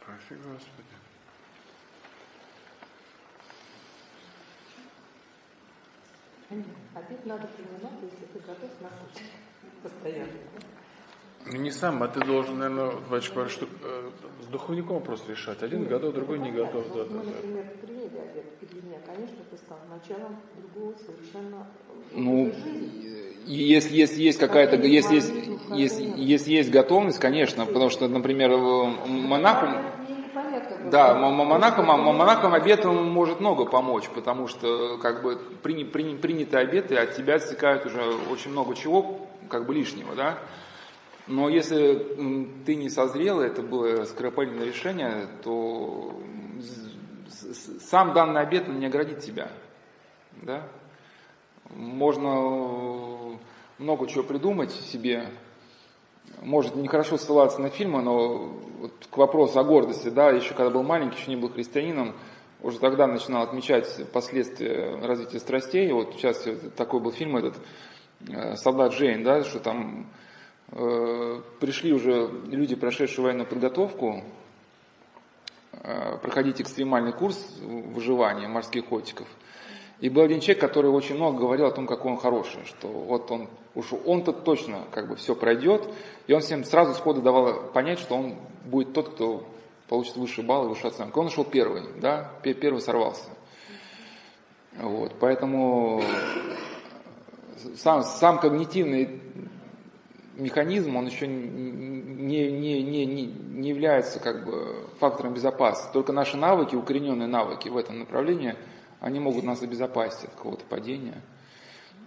Спаси 0.00 0.40
Господи. 0.42 0.86
Обед 6.94 7.26
надо 7.26 7.46
принимать, 7.48 7.98
если 8.00 8.24
ты 8.32 8.38
готов 8.46 8.70
на 8.80 8.88
постоянно. 9.82 10.32
Ну 11.52 11.58
не 11.58 11.70
сам, 11.70 12.02
а 12.02 12.08
ты 12.08 12.20
должен, 12.20 12.58
наверное, 12.58 12.92
батюшка, 13.08 13.48
что 13.48 13.66
э, 13.66 14.10
с 14.42 14.46
духовником 14.46 14.96
вопрос 14.96 15.22
решать. 15.28 15.62
Один 15.62 15.80
Нет, 15.80 15.88
готов, 15.88 16.14
другой 16.14 16.38
не 16.40 16.50
готов. 16.50 16.84
Да, 16.88 17.04
мы, 17.04 17.04
да, 17.04 17.14
например, 17.14 17.64
да. 17.64 17.86
приняли 17.86 18.18
обед, 18.18 18.44
для 18.72 18.82
меня, 18.82 18.98
конечно, 19.06 19.36
это 19.50 19.56
стало 19.62 19.80
началом 19.88 20.36
другого 20.56 20.94
совершенно 20.98 21.66
ну, 22.12 22.52
если, 23.44 23.94
если 23.94 24.22
есть 24.22 24.38
какая-то, 24.38 24.76
если 24.76 25.16
есть, 25.16 25.32
если, 25.70 26.12
если 26.16 26.52
есть 26.52 26.70
готовность, 26.70 27.18
конечно, 27.18 27.66
потому 27.66 27.90
что, 27.90 28.08
например, 28.08 28.56
монаху, 28.56 29.66
да, 30.90 31.14
монахам, 31.14 31.86
монахам 31.86 32.54
обед 32.54 32.84
может 32.84 33.40
много 33.40 33.66
помочь, 33.66 34.08
потому 34.14 34.48
что 34.48 34.98
как 34.98 35.22
бы 35.22 35.38
при, 35.62 35.84
при, 35.84 36.16
принятые 36.16 36.62
обеты 36.62 36.96
от 36.96 37.14
тебя 37.16 37.34
отсекают 37.34 37.86
уже 37.86 38.02
очень 38.30 38.50
много 38.50 38.74
чего, 38.74 39.28
как 39.48 39.66
бы 39.66 39.74
лишнего, 39.74 40.14
да. 40.14 40.38
Но 41.26 41.48
если 41.48 42.56
ты 42.64 42.76
не 42.76 42.88
созрел, 42.88 43.40
это 43.40 43.62
было 43.62 44.04
скоропалительное 44.04 44.66
решение, 44.66 45.26
то 45.42 46.20
сам 47.80 48.12
данный 48.12 48.42
обед 48.42 48.68
не 48.68 48.86
оградит 48.86 49.20
тебя. 49.20 49.50
Да? 50.42 50.68
Можно 51.70 53.38
много 53.78 54.06
чего 54.06 54.22
придумать 54.22 54.70
себе. 54.70 55.30
Может, 56.42 56.76
нехорошо 56.76 57.18
ссылаться 57.18 57.60
на 57.60 57.70
фильмы, 57.70 58.02
но 58.02 58.56
вот 58.78 58.92
к 59.10 59.16
вопросу 59.16 59.58
о 59.58 59.64
гордости, 59.64 60.08
да, 60.08 60.30
еще 60.30 60.54
когда 60.54 60.70
был 60.70 60.82
маленький, 60.82 61.18
еще 61.18 61.30
не 61.30 61.36
был 61.36 61.48
христианином, 61.48 62.14
уже 62.62 62.78
тогда 62.78 63.06
начинал 63.06 63.42
отмечать 63.42 63.88
последствия 64.12 64.96
развития 65.02 65.40
страстей. 65.40 65.92
Вот, 65.92 66.16
частности, 66.16 66.70
такой 66.76 67.00
был 67.00 67.12
фильм 67.12 67.36
этот 67.36 67.56
э, 68.28 68.56
«Солдат 68.56 68.92
Джейн», 68.92 69.22
да, 69.22 69.44
что 69.44 69.60
там 69.60 70.02
э, 70.02 70.25
пришли 70.70 71.92
уже 71.92 72.30
люди, 72.46 72.74
прошедшие 72.74 73.24
военную 73.24 73.46
подготовку, 73.46 74.24
э, 75.72 76.18
проходить 76.18 76.60
экстремальный 76.60 77.12
курс 77.12 77.38
выживания 77.60 78.48
морских 78.48 78.86
котиков– 78.86 79.28
и 80.00 80.10
был 80.10 80.22
один 80.22 80.40
человек, 80.40 80.60
который 80.60 80.90
очень 80.90 81.14
много 81.14 81.38
говорил 81.38 81.66
о 81.66 81.70
том, 81.70 81.86
какой 81.86 82.12
он 82.12 82.18
хороший, 82.18 82.64
что 82.66 82.88
вот 82.88 83.30
он, 83.30 83.48
уж 83.74 83.86
он-то 84.04 84.32
точно 84.32 84.82
как 84.92 85.08
бы 85.08 85.16
все 85.16 85.34
пройдет, 85.34 85.88
и 86.26 86.34
он 86.34 86.40
всем 86.42 86.64
сразу 86.64 86.94
сходу 86.94 87.22
давал 87.22 87.70
понять, 87.72 87.98
что 87.98 88.14
он 88.14 88.36
будет 88.66 88.92
тот, 88.92 89.10
кто 89.10 89.46
получит 89.88 90.16
высший 90.16 90.44
балл 90.44 90.66
и 90.66 90.68
высшую 90.68 90.90
оценку. 90.90 91.20
Он 91.20 91.26
ушел 91.26 91.44
первый, 91.44 91.82
да, 92.00 92.30
первый 92.42 92.80
сорвался. 92.80 93.30
Вот, 94.78 95.14
поэтому 95.18 96.02
сам, 97.76 98.02
сам 98.02 98.38
когнитивный 98.38 99.22
механизм, 100.36 100.96
он 100.96 101.06
еще 101.06 101.26
не, 101.26 102.50
не, 102.50 102.82
не, 102.82 103.06
не, 103.06 103.26
не 103.26 103.68
является 103.68 104.20
как 104.20 104.44
бы 104.44 104.86
фактором 105.00 105.34
безопасности. 105.34 105.92
Только 105.92 106.12
наши 106.12 106.36
навыки, 106.36 106.74
укорененные 106.74 107.28
навыки 107.28 107.68
в 107.68 107.76
этом 107.76 107.98
направлении– 107.98 108.54
они 109.00 109.20
могут 109.20 109.44
нас 109.44 109.62
обезопасить 109.62 110.24
от 110.24 110.34
какого-то 110.34 110.64
падения. 110.64 111.20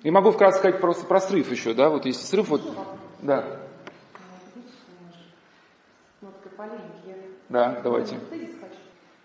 И 0.03 0.11
могу 0.11 0.31
вкратце 0.31 0.59
сказать 0.59 0.81
просто 0.81 1.05
про 1.05 1.19
срыв 1.19 1.51
еще, 1.51 1.73
да, 1.73 1.89
вот 1.89 2.05
если 2.05 2.25
срыв, 2.25 2.49
вот, 2.49 2.61
да. 3.21 3.59
Да, 7.49 7.81
давайте. 7.83 8.17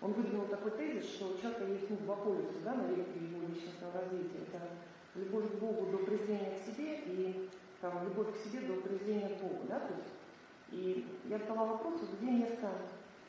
Он 0.01 0.13
выдвинул 0.13 0.47
такой 0.47 0.71
тезис, 0.73 1.11
что 1.15 1.27
у 1.27 1.39
человека 1.41 1.65
есть 1.65 1.89
ну, 1.89 1.97
два 2.05 2.17
полюса, 2.17 2.59
да, 2.63 2.75
на 2.75 2.83
его 2.83 3.49
личностного 3.49 3.93
развития. 4.01 4.41
Это 4.49 4.63
любовь 5.15 5.51
к 5.51 5.55
Богу 5.55 5.91
до 5.91 5.99
презрения 5.99 6.53
к 6.53 6.71
себе 6.71 6.99
и 7.07 7.49
там, 7.85 8.03
любовь 8.03 8.33
к 8.33 8.43
себе 8.43 8.61
до 8.61 8.81
презрения 8.81 9.29
к 9.29 9.43
Богу, 9.43 9.61
да, 9.69 9.79
то 9.79 9.93
есть. 9.93 10.09
И 10.73 11.07
я 11.29 11.39
задала 11.39 11.67
вопрос, 11.67 12.01
где 12.17 12.31
место 12.31 12.73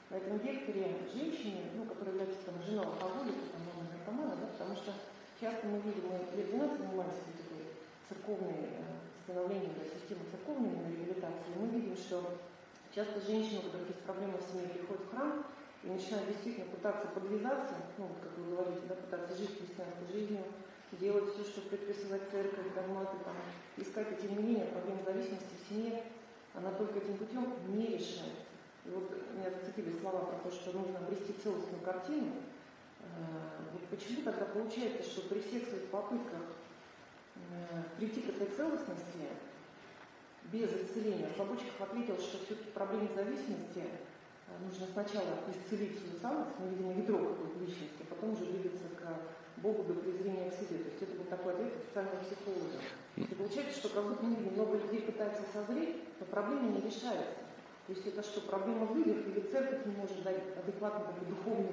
на 0.10 0.16
этом 0.16 0.38
векторе 0.38 0.96
женщине, 1.14 1.72
ну, 1.76 1.84
которая 1.84 2.16
является 2.16 2.40
там, 2.46 2.56
женой 2.64 2.86
алкоголика, 2.86 3.44
там, 3.52 3.84
наркомана, 3.84 4.36
да, 4.40 4.48
потому 4.56 4.76
что 4.78 4.94
часто 5.42 5.68
мы 5.68 5.80
видим, 5.80 6.08
мы 6.08 6.24
лет 6.38 6.50
12 6.52 6.78
занимались 6.80 7.20
такой 7.36 7.68
церковной, 8.08 8.64
э, 8.72 8.96
становлением 9.26 9.74
да, 9.76 9.84
системы 9.84 10.24
церковной 10.32 10.72
реабилитации, 10.72 11.60
мы 11.60 11.68
видим, 11.76 11.98
что 11.98 12.24
часто 12.96 13.20
женщины, 13.20 13.60
у 13.60 13.64
которых 13.64 13.90
есть 13.90 14.08
проблемы 14.08 14.38
в 14.38 14.48
семье, 14.48 14.70
приходят 14.70 15.04
в 15.04 15.12
храм 15.12 15.44
и 15.84 15.88
начинают 15.88 16.30
действительно 16.32 16.72
пытаться 16.72 17.08
подвязаться, 17.12 17.76
ну, 17.98 18.08
вот 18.08 18.24
как 18.24 18.32
вы 18.38 18.56
говорите, 18.56 18.88
да, 18.88 18.96
пытаться 18.96 19.36
жить 19.36 19.52
христианской 19.52 20.08
жизнью, 20.08 20.48
делать 20.94 21.34
все, 21.34 21.44
что 21.44 21.62
предписывает 21.68 22.24
церковь, 22.32 22.74
догматы, 22.74 23.18
там, 23.26 23.36
искать, 23.78 24.08
и 24.12 24.22
тем 24.22 24.46
не 24.46 24.64
зависимости 25.06 25.54
в 25.64 25.70
семье, 25.70 26.04
она 26.54 26.72
только 26.72 27.00
этим 27.00 27.18
путем 27.18 27.54
не 27.68 27.88
решается. 27.88 28.46
И 28.86 28.90
вот 28.90 29.10
меня 29.36 29.50
зацепили 29.50 29.92
слова 30.00 30.26
про 30.26 30.50
то, 30.50 30.56
что 30.56 30.72
нужно 30.72 31.00
обрести 31.00 31.34
целостную 31.44 31.82
картину, 31.82 32.32
Э, 33.06 33.72
вот 33.72 33.82
почему 33.90 34.24
тогда 34.24 34.46
получается, 34.46 35.04
что 35.04 35.22
при 35.30 35.40
всех 35.40 35.68
своих 35.68 35.86
попытках 35.88 36.42
э, 37.36 37.84
прийти 37.98 38.22
к 38.22 38.30
этой 38.30 38.48
целостности 38.56 39.30
без 40.52 40.70
исцеления, 40.70 41.30
Слободчиков 41.36 41.82
ответил, 41.82 42.18
что 42.20 42.38
все-таки 42.46 42.70
проблема 42.74 43.10
зависимости 43.16 43.80
э, 43.80 44.52
нужно 44.64 44.88
сначала 44.88 45.40
исцелить 45.50 45.98
свою 45.98 46.20
самость, 46.20 46.52
ну, 46.60 46.70
видимо, 46.70 46.94
ядро 46.94 47.18
какой-то 47.18 47.60
личности, 47.60 48.02
а 48.02 48.14
потом 48.14 48.34
уже 48.34 48.46
двигаться 48.46 48.86
к 49.00 49.62
Богу 49.62 49.84
до 49.84 49.94
презрения 49.96 50.50
к 50.50 50.54
себе. 50.54 50.80
То 50.80 50.90
есть 50.90 51.02
это 51.02 51.16
был 51.16 51.26
такой 51.26 51.54
ответ 51.54 51.74
официального 51.76 52.24
психолога. 52.24 52.80
И 53.16 53.24
получается, 53.36 53.80
что 53.80 53.90
как 53.90 54.04
будто 54.04 54.26
видим, 54.26 54.54
много 54.54 54.78
людей 54.78 55.02
пытаются 55.02 55.44
созреть, 55.54 55.96
но 56.20 56.26
проблема 56.26 56.68
не 56.70 56.82
решается. 56.82 57.40
То 57.88 57.94
есть 57.94 58.06
это 58.08 58.24
что, 58.24 58.42
проблема 58.42 58.88
в 58.88 58.98
людях, 58.98 59.28
или 59.28 59.40
церковь 59.52 59.86
не 59.86 59.96
может 59.96 60.24
дать 60.24 60.42
адекватный 60.58 61.06
такой 61.06 61.28
духовный 61.30 61.72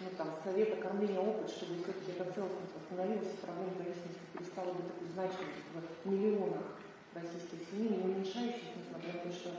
ну, 0.00 0.08
там, 0.16 0.34
совета, 0.42 0.76
кормления, 0.76 1.20
опыт, 1.20 1.50
чтобы 1.50 1.76
все-таки 1.76 2.12
эта 2.12 2.24
целостность 2.32 2.74
восстановилась, 2.74 3.34
и 3.34 3.44
проблема 3.44 3.70
зависимости 3.78 4.24
перестала 4.32 4.72
быть 4.72 4.88
такой 4.88 5.08
значимой 5.12 5.54
в 6.02 6.10
миллионах 6.10 6.66
российских 7.14 7.68
семей, 7.70 7.90
не 7.90 8.02
уменьшающих, 8.02 8.74
несмотря 8.74 9.12
на 9.12 9.18
то, 9.20 9.30
что 9.30 9.50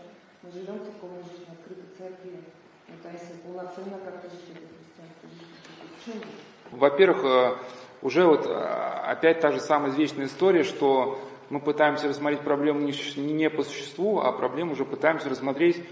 мы 0.41 0.51
живем 0.51 0.79
в 0.79 0.85
церковной 0.85 1.23
жизни, 1.23 1.47
открытой 1.53 1.89
церкви, 1.95 2.43
пытаясь 2.89 3.39
полноценно 3.45 3.97
как-то 4.03 4.27
жить 4.27 4.49
этой 4.49 4.67
христианской 4.73 5.29
жизнью. 6.03 6.27
Во-первых, 6.71 7.23
э, 7.23 7.55
уже 8.03 8.25
вот 8.25 8.45
э, 8.45 8.49
опять 8.49 9.39
та 9.39 9.51
же 9.51 9.59
самая 9.59 9.91
извечная 9.91 10.25
история, 10.25 10.63
что 10.63 11.19
мы 11.49 11.59
пытаемся 11.59 12.07
рассмотреть 12.07 12.41
проблему 12.41 12.79
не 12.81 13.49
по 13.49 13.63
существу, 13.63 14.19
а 14.19 14.31
проблему 14.31 14.73
уже 14.73 14.85
пытаемся 14.85 15.29
рассмотреть 15.29 15.83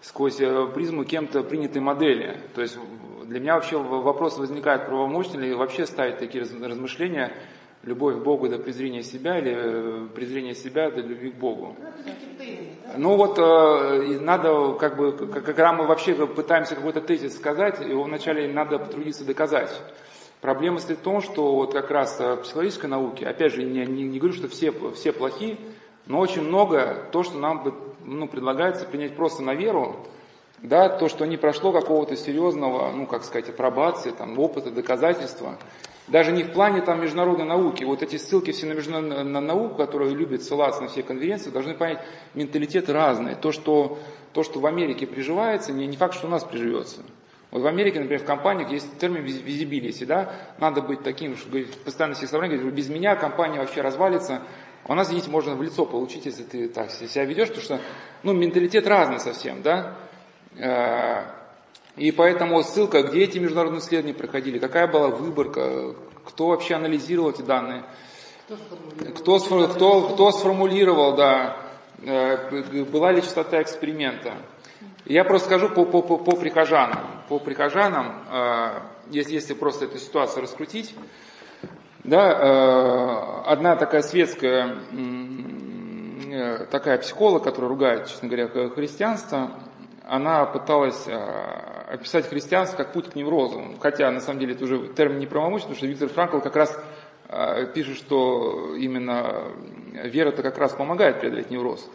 сквозь 0.00 0.40
э, 0.40 0.66
призму 0.74 1.04
кем-то 1.04 1.42
принятой 1.42 1.82
модели. 1.82 2.40
То 2.54 2.62
есть 2.62 2.78
для 3.24 3.40
меня 3.40 3.54
вообще 3.54 3.76
вопрос 3.76 4.38
возникает, 4.38 4.86
правомочно 4.86 5.40
ли 5.40 5.52
вообще 5.54 5.86
ставить 5.86 6.18
такие 6.18 6.44
размышления, 6.44 7.32
любовь 7.82 8.16
к 8.16 8.22
Богу 8.22 8.48
до 8.48 8.58
презрения 8.58 9.02
себя 9.02 9.38
или 9.38 9.54
э, 9.56 10.08
презрение 10.14 10.54
себя 10.54 10.90
до 10.90 11.00
любви 11.00 11.30
к 11.30 11.36
Богу. 11.36 11.76
Ну 12.96 13.16
вот 13.16 13.38
э, 13.38 14.18
надо, 14.20 14.74
как 14.74 14.96
бы, 14.96 15.12
когда 15.12 15.72
мы 15.72 15.86
вообще 15.86 16.14
пытаемся 16.26 16.76
какой-то 16.76 17.00
тезис 17.00 17.36
сказать, 17.36 17.80
его 17.80 18.04
вначале 18.04 18.46
надо 18.52 18.78
потрудиться 18.78 19.24
доказать. 19.24 19.70
Проблема 20.46 20.78
стоит 20.78 21.00
в 21.00 21.02
том, 21.02 21.22
что 21.22 21.56
вот 21.56 21.72
как 21.72 21.90
раз 21.90 22.20
в 22.20 22.36
психологической 22.36 22.88
науке, 22.88 23.26
опять 23.26 23.52
же, 23.52 23.64
не, 23.64 23.84
не, 23.84 24.04
не 24.04 24.20
говорю, 24.20 24.32
что 24.32 24.46
все, 24.46 24.72
все 24.92 25.12
плохи, 25.12 25.58
но 26.06 26.20
очень 26.20 26.42
много 26.42 27.08
то, 27.10 27.24
что 27.24 27.36
нам 27.36 27.74
ну, 28.04 28.28
предлагается 28.28 28.86
принять 28.86 29.16
просто 29.16 29.42
на 29.42 29.56
веру, 29.56 30.06
да, 30.62 30.88
то, 30.88 31.08
что 31.08 31.26
не 31.26 31.36
прошло 31.36 31.72
какого-то 31.72 32.14
серьезного, 32.14 32.92
ну, 32.92 33.06
как 33.06 33.24
сказать, 33.24 33.48
апробации, 33.48 34.12
там, 34.12 34.38
опыта, 34.38 34.70
доказательства. 34.70 35.58
Даже 36.06 36.30
не 36.30 36.44
в 36.44 36.52
плане 36.52 36.80
там 36.80 37.02
международной 37.02 37.44
науки. 37.44 37.82
Вот 37.82 38.04
эти 38.04 38.14
ссылки 38.14 38.52
все 38.52 38.66
на 38.66 38.74
международную 38.74 39.24
на 39.24 39.40
науку, 39.40 39.74
которые 39.74 40.14
любят 40.14 40.44
ссылаться 40.44 40.80
на 40.80 40.86
все 40.86 41.02
конференции, 41.02 41.50
должны 41.50 41.74
понять, 41.74 42.04
менталитет 42.34 42.88
разный. 42.88 43.34
То, 43.34 43.50
что, 43.50 43.98
то, 44.32 44.44
что 44.44 44.60
в 44.60 44.66
Америке 44.66 45.08
приживается, 45.08 45.72
не, 45.72 45.88
не 45.88 45.96
факт, 45.96 46.14
что 46.14 46.28
у 46.28 46.30
нас 46.30 46.44
приживется. 46.44 47.00
Вот 47.56 47.62
в 47.62 47.66
Америке, 47.68 48.00
например, 48.00 48.20
в 48.20 48.26
компаниях 48.26 48.70
есть 48.70 48.98
термин 48.98 49.22
визибилити, 49.22 50.04
да, 50.04 50.30
надо 50.58 50.82
быть 50.82 51.02
таким, 51.02 51.38
что 51.38 51.48
постоянно 51.86 52.14
всех 52.14 52.28
собрать, 52.28 52.50
говорить, 52.50 52.74
без 52.74 52.90
меня 52.90 53.16
компания 53.16 53.58
вообще 53.58 53.80
развалится. 53.80 54.42
А 54.84 54.92
у 54.92 54.94
нас, 54.94 55.08
видите, 55.08 55.30
можно 55.30 55.54
в 55.54 55.62
лицо 55.62 55.86
получить, 55.86 56.26
если 56.26 56.42
ты 56.42 56.68
так 56.68 56.90
себя 56.90 57.24
ведешь, 57.24 57.48
потому 57.48 57.64
что, 57.64 57.80
ну, 58.22 58.34
менталитет 58.34 58.86
разный 58.86 59.20
совсем, 59.20 59.62
да. 59.62 59.96
Э, 60.58 61.22
и 61.96 62.12
поэтому 62.12 62.62
ссылка, 62.62 63.02
где 63.02 63.24
эти 63.24 63.38
международные 63.38 63.80
исследования 63.80 64.12
проходили, 64.12 64.58
какая 64.58 64.86
была 64.86 65.08
выборка, 65.08 65.94
кто 66.26 66.48
вообще 66.48 66.74
анализировал 66.74 67.30
эти 67.30 67.40
данные, 67.40 67.84
кто, 69.16 69.38
кто, 69.38 70.08
кто 70.10 70.30
сформулировал, 70.30 71.16
да, 71.16 71.56
э, 72.02 72.84
была 72.84 73.12
ли 73.12 73.22
частота 73.22 73.62
эксперимента. 73.62 74.34
Я 75.06 75.22
просто 75.22 75.46
скажу 75.46 75.68
по, 75.68 75.84
по, 75.84 76.02
по, 76.02 76.18
по 76.18 76.36
прихожанам. 76.36 76.98
По 77.28 77.38
прихожанам, 77.38 78.24
э, 78.28 78.80
если, 79.10 79.34
если 79.34 79.54
просто 79.54 79.84
эту 79.84 79.98
ситуацию 79.98 80.42
раскрутить, 80.42 80.94
да, 82.02 82.32
э, 82.32 83.50
одна 83.50 83.76
такая 83.76 84.02
светская 84.02 84.78
э, 84.92 86.66
такая 86.72 86.98
психолог, 86.98 87.44
которая 87.44 87.68
ругает, 87.68 88.08
честно 88.08 88.28
говоря, 88.28 88.48
христианство, 88.70 89.52
она 90.04 90.44
пыталась 90.44 91.06
э, 91.06 91.12
описать 91.88 92.28
христианство 92.28 92.76
как 92.76 92.92
путь 92.92 93.10
к 93.10 93.14
неврозу. 93.14 93.62
Хотя, 93.80 94.10
на 94.10 94.20
самом 94.20 94.40
деле, 94.40 94.54
это 94.54 94.64
уже 94.64 94.88
термин 94.88 95.20
не 95.20 95.26
правомочный, 95.26 95.68
потому 95.68 95.76
что 95.76 95.86
Виктор 95.86 96.08
Франкл 96.08 96.40
как 96.40 96.56
раз 96.56 96.76
э, 97.28 97.66
пишет, 97.72 97.96
что 97.96 98.74
именно 98.74 99.52
вера-то 99.92 100.42
как 100.42 100.58
раз 100.58 100.72
помогает 100.72 101.20
преодолеть 101.20 101.50
невроз. 101.50 101.88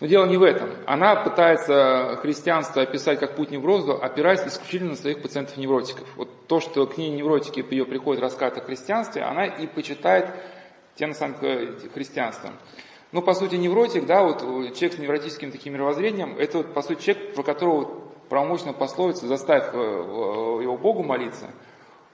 Но 0.00 0.06
дело 0.06 0.26
не 0.26 0.36
в 0.36 0.42
этом. 0.44 0.70
Она 0.86 1.16
пытается 1.16 2.18
христианство 2.22 2.82
описать 2.82 3.18
как 3.18 3.34
путь 3.34 3.50
неврозу, 3.50 4.00
опираясь 4.00 4.46
исключительно 4.46 4.90
на 4.90 4.96
своих 4.96 5.22
пациентов-невротиков. 5.22 6.06
Вот 6.16 6.46
то, 6.46 6.60
что 6.60 6.86
к 6.86 6.96
ней 6.96 7.10
невротики 7.10 7.64
ее 7.68 7.84
приходят 7.84 8.22
рассказывать 8.22 8.62
о 8.62 8.66
христианстве, 8.66 9.22
она 9.22 9.46
и 9.46 9.66
почитает 9.66 10.30
тем 10.94 11.14
самым 11.14 11.36
христианством. 11.94 12.52
Ну, 13.10 13.22
по 13.22 13.34
сути, 13.34 13.56
невротик, 13.56 14.06
да, 14.06 14.22
вот 14.22 14.40
человек 14.40 14.92
с 14.92 14.98
невротическим 14.98 15.50
таким 15.50 15.72
мировоззрением, 15.72 16.36
это 16.38 16.58
вот, 16.58 16.74
по 16.74 16.82
сути, 16.82 17.02
человек, 17.02 17.34
про 17.34 17.42
которого 17.42 18.08
правомочно 18.28 18.72
пословица, 18.72 19.26
заставь 19.26 19.70
э, 19.72 19.78
его 19.78 20.76
Богу 20.76 21.02
молиться, 21.02 21.46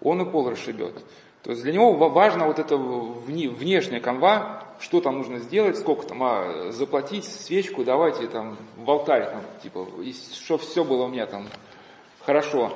он 0.00 0.22
и 0.22 0.30
пол 0.30 0.48
расшибет. 0.48 1.04
То 1.44 1.50
есть 1.50 1.62
для 1.62 1.74
него 1.74 1.92
важна 1.92 2.46
вот 2.46 2.58
эта 2.58 2.74
внешняя 2.74 4.00
канва, 4.00 4.64
что 4.80 5.02
там 5.02 5.18
нужно 5.18 5.40
сделать, 5.40 5.78
сколько 5.78 6.06
там 6.06 6.22
а, 6.22 6.70
заплатить, 6.72 7.26
свечку, 7.26 7.84
давайте 7.84 8.26
там 8.28 8.56
в 8.78 8.90
алтарь, 8.90 9.26
там, 9.26 9.42
типа, 9.62 9.86
чтобы 10.42 10.62
все 10.62 10.84
было 10.84 11.04
у 11.04 11.08
меня 11.08 11.26
там 11.26 11.46
хорошо. 12.24 12.72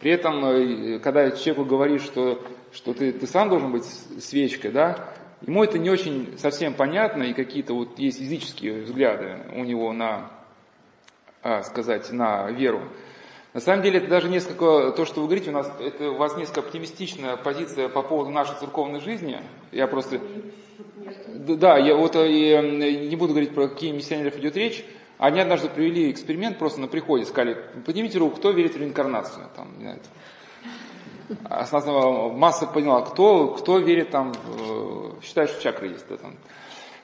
При 0.00 0.12
этом, 0.12 0.42
э, 0.46 0.98
когда 0.98 1.30
человеку 1.30 1.66
говоришь, 1.66 2.04
что, 2.04 2.42
что 2.72 2.94
ты, 2.94 3.12
ты 3.12 3.26
сам 3.26 3.50
должен 3.50 3.70
быть 3.70 3.84
свечкой, 3.84 4.72
да, 4.72 5.12
ему 5.42 5.62
это 5.62 5.78
не 5.78 5.90
очень 5.90 6.38
совсем 6.38 6.72
понятно, 6.72 7.22
и 7.22 7.34
какие-то 7.34 7.74
вот 7.74 7.98
есть 7.98 8.18
физические 8.18 8.80
взгляды 8.80 9.40
у 9.54 9.62
него 9.62 9.92
на, 9.92 10.30
а, 11.42 11.62
сказать, 11.62 12.10
на 12.12 12.50
веру. 12.50 12.80
На 13.56 13.62
самом 13.62 13.82
деле 13.82 14.00
это 14.00 14.08
даже 14.08 14.28
несколько, 14.28 14.92
то, 14.92 15.06
что 15.06 15.22
вы 15.22 15.28
говорите, 15.28 15.48
у 15.48 15.54
нас, 15.54 15.72
это 15.80 16.10
у 16.10 16.16
вас 16.16 16.36
несколько 16.36 16.60
оптимистичная 16.60 17.38
позиция 17.38 17.88
по 17.88 18.02
поводу 18.02 18.28
нашей 18.28 18.54
церковной 18.56 19.00
жизни. 19.00 19.40
Я 19.72 19.86
просто, 19.86 20.20
да, 21.26 21.78
я 21.78 21.96
вот 21.96 22.16
э, 22.16 22.30
я 22.30 22.60
не 22.60 23.16
буду 23.16 23.32
говорить 23.32 23.54
про 23.54 23.68
какие 23.68 23.92
миссионеров 23.92 24.36
идет 24.36 24.58
речь. 24.58 24.84
Они 25.16 25.40
однажды 25.40 25.70
провели 25.70 26.10
эксперимент 26.10 26.58
просто 26.58 26.82
на 26.82 26.86
приходе, 26.86 27.24
сказали, 27.24 27.56
поднимите 27.86 28.18
руку, 28.18 28.36
кто 28.36 28.50
верит 28.50 28.74
в 28.74 28.78
реинкарнацию. 28.78 29.46
Там, 29.56 29.68
не 29.78 29.98
масса 32.34 32.66
поняла, 32.66 33.06
кто, 33.06 33.54
кто 33.54 33.78
верит 33.78 34.10
там, 34.10 34.32
э, 34.32 35.12
считает, 35.22 35.48
что 35.48 35.62
чакры 35.62 35.88
есть. 35.88 36.06
Да, 36.10 36.18
там. 36.18 36.34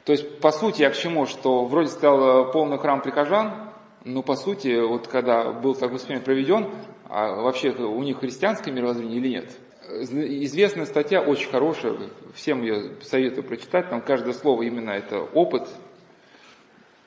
То 0.04 0.12
есть, 0.12 0.38
по 0.40 0.52
сути, 0.52 0.82
я 0.82 0.90
к 0.90 0.97
чему, 0.99 1.25
что 1.25 1.64
вроде 1.64 1.88
э, 2.02 2.52
полный 2.52 2.76
храм 2.76 3.00
прихожан, 3.00 3.72
но 4.04 4.23
по 4.23 4.35
сути, 4.35 4.80
вот 4.80 5.09
когда 5.09 5.52
был 5.52 5.75
такой 5.75 5.97
эксперимент 5.97 6.25
проведен, 6.25 6.71
а 7.09 7.42
вообще 7.42 7.71
у 7.71 8.02
них 8.02 8.18
христианское 8.18 8.73
мировоззрение 8.73 9.18
или 9.18 9.28
нет? 9.28 9.56
Известная 9.88 10.87
статья, 10.87 11.21
очень 11.21 11.50
хорошая, 11.50 11.97
всем 12.35 12.62
ее 12.62 12.92
советую 13.02 13.44
прочитать, 13.44 13.90
там 13.90 14.00
каждое 14.00 14.32
слово 14.32 14.62
именно 14.62 14.90
это 14.90 15.21
опыт. 15.21 15.68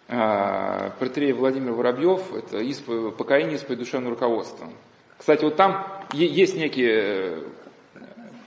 А, 0.07 0.91
Протерей 0.99 1.33
Владимир 1.33 1.71
Воробьев, 1.71 2.33
это 2.33 2.59
исповедь, 2.59 3.15
покаяние, 3.15 3.55
исповедь 3.55 3.79
душевного 3.79 4.13
руководства. 4.13 4.69
Кстати, 5.17 5.43
вот 5.43 5.55
там 5.55 5.87
есть 6.13 6.55
некие 6.55 7.43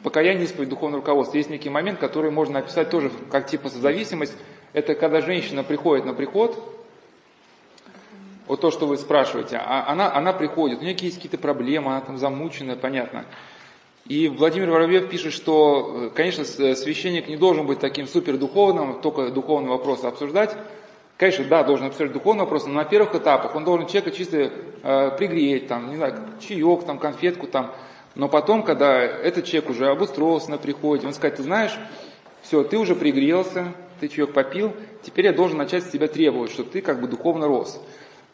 покаяние, 0.02 0.44
исповедь, 0.44 0.68
духовного 0.68 1.02
руководства. 1.02 1.36
Есть 1.36 1.50
некий 1.50 1.70
момент, 1.70 1.98
который 1.98 2.30
можно 2.30 2.60
описать 2.60 2.90
тоже 2.90 3.10
как 3.30 3.46
типа 3.46 3.68
созависимость. 3.68 4.36
Это 4.72 4.94
когда 4.94 5.20
женщина 5.20 5.64
приходит 5.64 6.04
на 6.04 6.14
приход, 6.14 6.62
вот 8.48 8.60
то, 8.60 8.70
что 8.70 8.86
вы 8.86 8.96
спрашиваете, 8.96 9.56
а 9.56 9.84
она, 9.86 10.12
она 10.12 10.32
приходит, 10.32 10.78
у 10.78 10.82
нее 10.82 10.96
есть 10.98 11.16
какие-то 11.16 11.38
проблемы, 11.38 11.92
она 11.92 12.00
там 12.00 12.18
замученная, 12.18 12.76
понятно. 12.76 13.26
И 14.06 14.28
Владимир 14.28 14.70
Воробьев 14.70 15.10
пишет, 15.10 15.34
что, 15.34 16.06
э, 16.06 16.10
конечно, 16.14 16.42
э, 16.42 16.74
священник 16.74 17.28
не 17.28 17.36
должен 17.36 17.66
быть 17.66 17.78
таким 17.78 18.06
супердуховным, 18.06 19.02
только 19.02 19.28
духовные 19.30 19.70
вопросы 19.70 20.06
обсуждать. 20.06 20.56
Конечно, 21.18 21.44
да, 21.44 21.62
должен 21.62 21.88
обсуждать 21.88 22.12
духовные 22.12 22.44
вопросы, 22.44 22.68
но 22.68 22.74
на 22.74 22.84
первых 22.84 23.14
этапах 23.14 23.54
он 23.54 23.64
должен 23.64 23.86
человека 23.86 24.12
чисто 24.12 24.50
э, 24.82 25.10
пригреть, 25.18 25.66
там, 25.66 25.90
не 25.90 25.96
знаю, 25.96 26.14
чаек, 26.40 26.84
там, 26.86 26.98
конфетку, 26.98 27.46
там. 27.46 27.74
Но 28.14 28.28
потом, 28.28 28.62
когда 28.62 29.02
этот 29.02 29.44
человек 29.44 29.68
уже 29.68 29.88
обустроился 29.88 30.50
на 30.52 30.56
приходе, 30.56 31.06
он 31.06 31.12
скажет, 31.12 31.36
ты 31.36 31.42
знаешь, 31.42 31.76
все, 32.40 32.64
ты 32.64 32.78
уже 32.78 32.94
пригрелся, 32.94 33.74
ты 34.00 34.08
чаек 34.08 34.32
попил, 34.32 34.72
теперь 35.02 35.26
я 35.26 35.32
должен 35.34 35.58
начать 35.58 35.84
с 35.84 35.90
тебя 35.90 36.08
требовать, 36.08 36.50
чтобы 36.50 36.70
ты 36.70 36.80
как 36.80 37.00
бы 37.00 37.08
духовно 37.08 37.46
рос. 37.46 37.78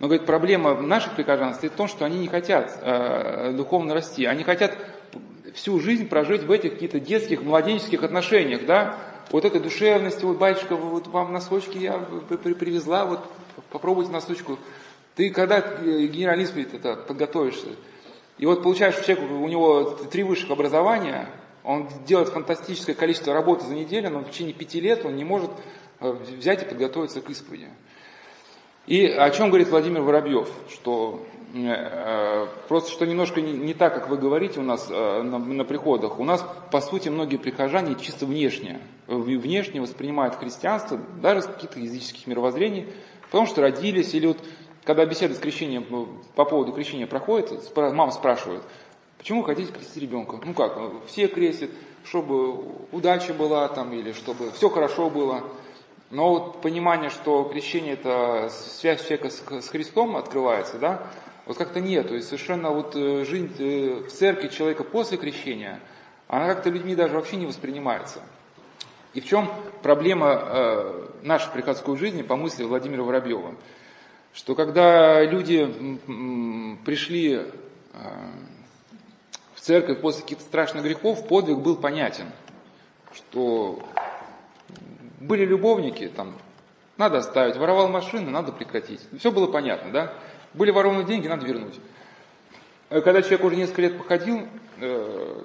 Но, 0.05 0.09
говорит, 0.09 0.27
проблема 0.27 0.75
наших 0.75 1.15
прихожан 1.15 1.55
стоит 1.55 1.73
в 1.73 1.77
том, 1.77 1.89
что 1.89 2.05
они 2.05 2.19
не 2.19 2.29
хотят 2.29 2.79
э, 2.83 3.55
духовно 3.57 3.95
расти. 3.95 4.27
Они 4.27 4.45
хотят 4.45 4.77
всю 5.55 5.81
жизнь 5.81 6.09
прожить 6.09 6.43
в 6.43 6.51
этих 6.51 6.75
каких-то 6.75 7.01
детских, 7.01 7.43
младенческих 7.43 8.03
отношениях, 8.03 8.67
да, 8.67 8.99
вот 9.31 9.47
этой 9.47 9.63
душевности, 9.63 10.23
вот, 10.27 10.37
батюшка, 10.37 10.77
вот 10.77 11.07
вам 11.07 11.33
носочки 11.33 11.79
я 11.79 11.95
привезла, 11.97 13.07
вот 13.07 13.21
попробуйте 13.71 14.11
носочку. 14.11 14.59
Ты 15.15 15.31
когда 15.31 15.63
генерализм 15.63 16.59
это 16.71 16.97
подготовишься? 16.97 17.69
И 18.37 18.45
вот 18.45 18.63
получаешь, 18.63 18.97
человек, 18.97 19.21
у 19.31 19.49
него 19.49 19.85
три 20.11 20.23
высших 20.23 20.51
образования, 20.51 21.31
он 21.63 21.89
делает 22.07 22.29
фантастическое 22.29 22.93
количество 22.93 23.33
работы 23.33 23.65
за 23.65 23.73
неделю, 23.73 24.11
но 24.11 24.19
в 24.19 24.31
течение 24.31 24.53
пяти 24.53 24.83
лет 24.83 25.07
он 25.07 25.17
не 25.17 25.25
может 25.25 25.51
э, 26.01 26.11
взять 26.11 26.63
и 26.63 26.67
подготовиться 26.67 27.23
к 27.23 27.31
исповеди. 27.31 27.71
И 28.87 29.07
о 29.07 29.31
чем 29.31 29.49
говорит 29.49 29.69
Владимир 29.69 30.03
Воробьев, 30.03 30.49
что 30.71 31.25
э, 31.55 32.47
просто 32.69 32.91
что 32.91 33.07
немножко 33.07 33.41
не, 33.41 33.53
не 33.53 33.73
так, 33.73 33.95
как 33.95 34.11
вы 34.11 34.19
говорите 34.19 34.61
у 34.61 34.63
нас 34.63 34.89
э, 34.91 35.23
на, 35.23 35.39
на 35.39 35.65
приходах. 35.65 36.21
У 36.21 36.25
нас, 36.25 36.45
по 36.71 36.83
сути, 36.83 37.09
многие 37.09 37.39
прихожане 37.39 37.95
чисто 37.95 38.27
внешне, 38.27 38.81
внешне 39.07 39.81
воспринимают 39.81 40.35
христианство, 40.35 40.99
даже 41.23 41.43
с 41.43 41.47
каких-то 41.47 41.81
языческих 41.81 42.27
мировоззрений, 42.27 42.87
потому 43.31 43.47
что 43.47 43.63
родились, 43.63 44.13
или 44.13 44.27
вот 44.27 44.39
когда 44.85 45.07
беседа 45.07 45.35
с 45.35 45.39
крещением 45.39 45.87
э, 45.91 46.07
по 46.35 46.45
поводу 46.45 46.73
крещения 46.73 47.07
проходит, 47.07 47.75
мама 47.75 48.11
спрашивает, 48.11 48.63
почему 49.17 49.41
вы 49.41 49.47
хотите 49.47 49.73
крестить 49.73 50.03
ребенка? 50.03 50.39
Ну 50.45 50.53
как, 50.53 50.79
все 51.07 51.29
крестят, 51.29 51.71
чтобы 52.05 52.53
удача 52.93 53.33
была 53.33 53.67
там, 53.69 53.95
или 53.95 54.13
чтобы 54.13 54.51
все 54.51 54.69
хорошо 54.69 55.09
было. 55.09 55.43
Но 56.11 56.31
вот 56.31 56.61
понимание, 56.61 57.11
что 57.11 57.45
крещение 57.45 57.95
это 57.95 58.49
связь 58.51 59.01
человека 59.03 59.31
с, 59.31 59.69
Христом 59.69 60.17
открывается, 60.17 60.79
да, 60.79 61.07
вот 61.47 61.57
как-то 61.57 61.81
нет. 61.81 62.09
То 62.09 62.15
есть 62.15 62.29
совершенно 62.29 62.71
вот 62.71 62.95
э, 62.95 63.25
жизнь 63.25 63.53
э, 63.59 64.05
в 64.07 64.11
церкви 64.11 64.49
человека 64.49 64.85
после 64.85 65.19
крещения, 65.19 65.81
она 66.29 66.47
как-то 66.47 66.71
людьми 66.71 66.95
даже 66.95 67.15
вообще 67.15 67.37
не 67.37 67.47
воспринимается. 67.47 68.21
И 69.15 69.21
в 69.21 69.27
чем 69.27 69.51
проблема 69.83 70.43
э, 70.45 71.09
нашей 71.23 71.51
приходской 71.53 71.97
жизни, 71.97 72.23
по 72.23 72.37
мысли 72.37 72.65
Владимира 72.65 73.03
Воробьева? 73.03 73.55
Что 74.33 74.57
когда 74.57 75.23
люди 75.23 75.65
пришли 76.85 77.35
э, 77.35 77.45
в 79.55 79.61
церковь 79.61 80.01
после 80.01 80.23
каких-то 80.23 80.45
страшных 80.45 80.83
грехов, 80.83 81.29
подвиг 81.29 81.59
был 81.59 81.77
понятен. 81.77 82.27
Что 83.13 83.79
были 85.27 85.45
любовники, 85.45 86.11
там, 86.15 86.35
надо 86.97 87.19
оставить, 87.19 87.57
воровал 87.57 87.89
машины, 87.89 88.31
надо 88.31 88.53
прекратить. 88.53 89.01
Все 89.19 89.33
было 89.33 89.47
понятно, 89.47 89.91
да? 89.91 90.15
Были 90.55 90.71
ворованы 90.71 91.05
деньги, 91.05 91.27
надо 91.27 91.47
вернуть. 91.47 91.81
Э, 92.91 93.01
когда 93.01 93.23
человек 93.23 93.45
уже 93.45 93.57
несколько 93.57 93.83
лет 93.83 93.99
походил 93.99 94.47
э, 94.81 95.43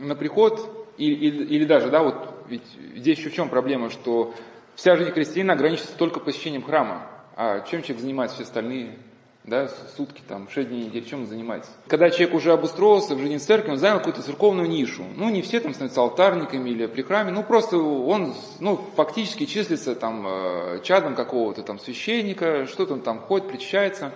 на 0.00 0.14
приход, 0.14 0.94
или, 0.98 1.14
или, 1.14 1.44
или 1.44 1.64
даже, 1.64 1.90
да, 1.90 2.02
вот 2.02 2.44
ведь 2.48 2.66
здесь 2.96 3.18
еще 3.18 3.30
в 3.30 3.34
чем 3.34 3.48
проблема, 3.48 3.88
что 3.88 4.34
вся 4.74 4.96
жизнь 4.96 5.12
крестьянина 5.12 5.54
ограничивается 5.54 5.96
только 5.96 6.20
посещением 6.20 6.62
храма, 6.62 7.06
а 7.36 7.60
чем 7.60 7.82
человек 7.82 8.02
занимается 8.02 8.36
все 8.36 8.44
остальные 8.44 8.98
да, 9.44 9.68
сутки, 9.96 10.22
там, 10.28 10.48
6 10.48 10.68
дней 10.68 10.84
в 10.84 10.86
неделю, 10.86 11.04
чем 11.04 11.20
он 11.22 11.26
занимается. 11.26 11.70
Когда 11.88 12.10
человек 12.10 12.34
уже 12.34 12.52
обустроился 12.52 13.16
в 13.16 13.18
жизни 13.18 13.38
церкви, 13.38 13.72
он 13.72 13.78
занял 13.78 13.98
какую-то 13.98 14.22
церковную 14.22 14.68
нишу. 14.68 15.04
Ну, 15.16 15.30
не 15.30 15.42
все 15.42 15.58
там 15.58 15.74
становятся 15.74 16.00
алтарниками 16.00 16.70
или 16.70 16.86
при 16.86 17.02
храме, 17.02 17.32
ну, 17.32 17.42
просто 17.42 17.76
он, 17.76 18.34
ну, 18.60 18.80
фактически 18.94 19.46
числится 19.46 19.96
там 19.96 20.24
э, 20.28 20.80
чадом 20.84 21.16
какого-то 21.16 21.62
там 21.62 21.80
священника, 21.80 22.66
что-то 22.66 22.94
он 22.94 23.00
там 23.00 23.18
ходит, 23.18 23.48
причащается. 23.48 24.12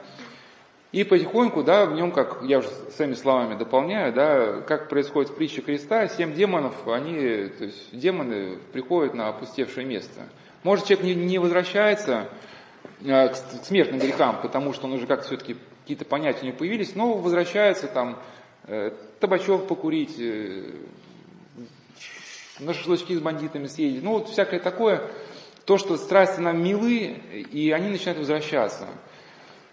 И 0.92 1.02
потихоньку, 1.02 1.64
да, 1.64 1.84
в 1.86 1.94
нем, 1.94 2.12
как 2.12 2.38
я 2.42 2.60
уже 2.60 2.68
своими 2.94 3.14
словами 3.14 3.58
дополняю, 3.58 4.12
да, 4.12 4.60
как 4.60 4.88
происходит 4.88 5.32
в 5.32 5.34
притче 5.34 5.60
креста, 5.60 6.06
семь 6.08 6.32
демонов, 6.34 6.86
они, 6.86 7.48
то 7.48 7.64
есть 7.64 7.98
демоны 7.98 8.58
приходят 8.72 9.12
на 9.12 9.28
опустевшее 9.28 9.84
место. 9.84 10.22
Может, 10.62 10.86
человек 10.86 11.04
не, 11.04 11.14
не 11.14 11.38
возвращается, 11.38 12.28
к 13.00 13.34
смертным 13.64 14.00
грехам, 14.00 14.40
потому 14.40 14.72
что 14.72 14.86
он 14.86 14.94
уже 14.94 15.06
как 15.06 15.24
все-таки 15.24 15.56
какие-то 15.82 16.04
понятия 16.04 16.42
у 16.42 16.46
него 16.46 16.56
появились, 16.56 16.94
но 16.94 17.14
возвращается 17.14 17.86
там 17.86 18.18
э, 18.64 18.90
табачок 19.20 19.68
покурить, 19.68 20.18
э, 20.18 20.72
на 22.58 22.74
шашлычки 22.74 23.14
с 23.14 23.20
бандитами 23.20 23.66
съездить, 23.66 24.02
ну 24.02 24.12
вот 24.12 24.28
всякое 24.28 24.60
такое, 24.60 25.10
то, 25.64 25.78
что 25.78 25.96
страсти 25.96 26.40
нам 26.40 26.62
милы, 26.62 27.20
и 27.52 27.70
они 27.70 27.88
начинают 27.88 28.18
возвращаться. 28.18 28.86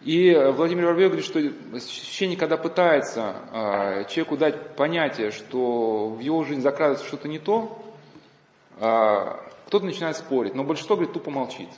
И 0.02 0.36
Владимир 0.36 0.86
Воробьев 0.86 1.12
говорит, 1.12 1.26
что 1.26 1.40
священник, 1.80 2.40
когда 2.40 2.58
пытается 2.58 3.36
э, 3.54 4.06
человеку 4.10 4.36
дать 4.36 4.76
понятие, 4.76 5.32
что 5.32 6.10
в 6.10 6.20
его 6.20 6.44
жизнь 6.44 6.62
закрадывается 6.62 7.08
что-то 7.08 7.30
не 7.30 7.40
то, 7.40 7.82
э, 8.80 9.16
кто-то 9.68 9.86
начинает 9.86 10.18
спорить, 10.18 10.56
но 10.56 10.66
большинство, 10.66 10.98
говорит, 10.98 11.14
тупо 11.14 11.32
молчит. 11.32 11.70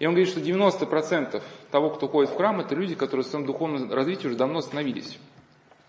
И 0.00 0.06
он 0.06 0.14
говорит, 0.14 0.30
что 0.30 0.40
90% 0.40 1.42
того, 1.70 1.90
кто 1.90 2.08
ходит 2.08 2.30
в 2.30 2.36
храм, 2.36 2.58
это 2.58 2.74
люди, 2.74 2.94
которые 2.94 3.22
в 3.22 3.28
своем 3.28 3.44
духовном 3.44 3.92
развитии 3.92 4.26
уже 4.26 4.36
давно 4.36 4.58
остановились. 4.58 5.18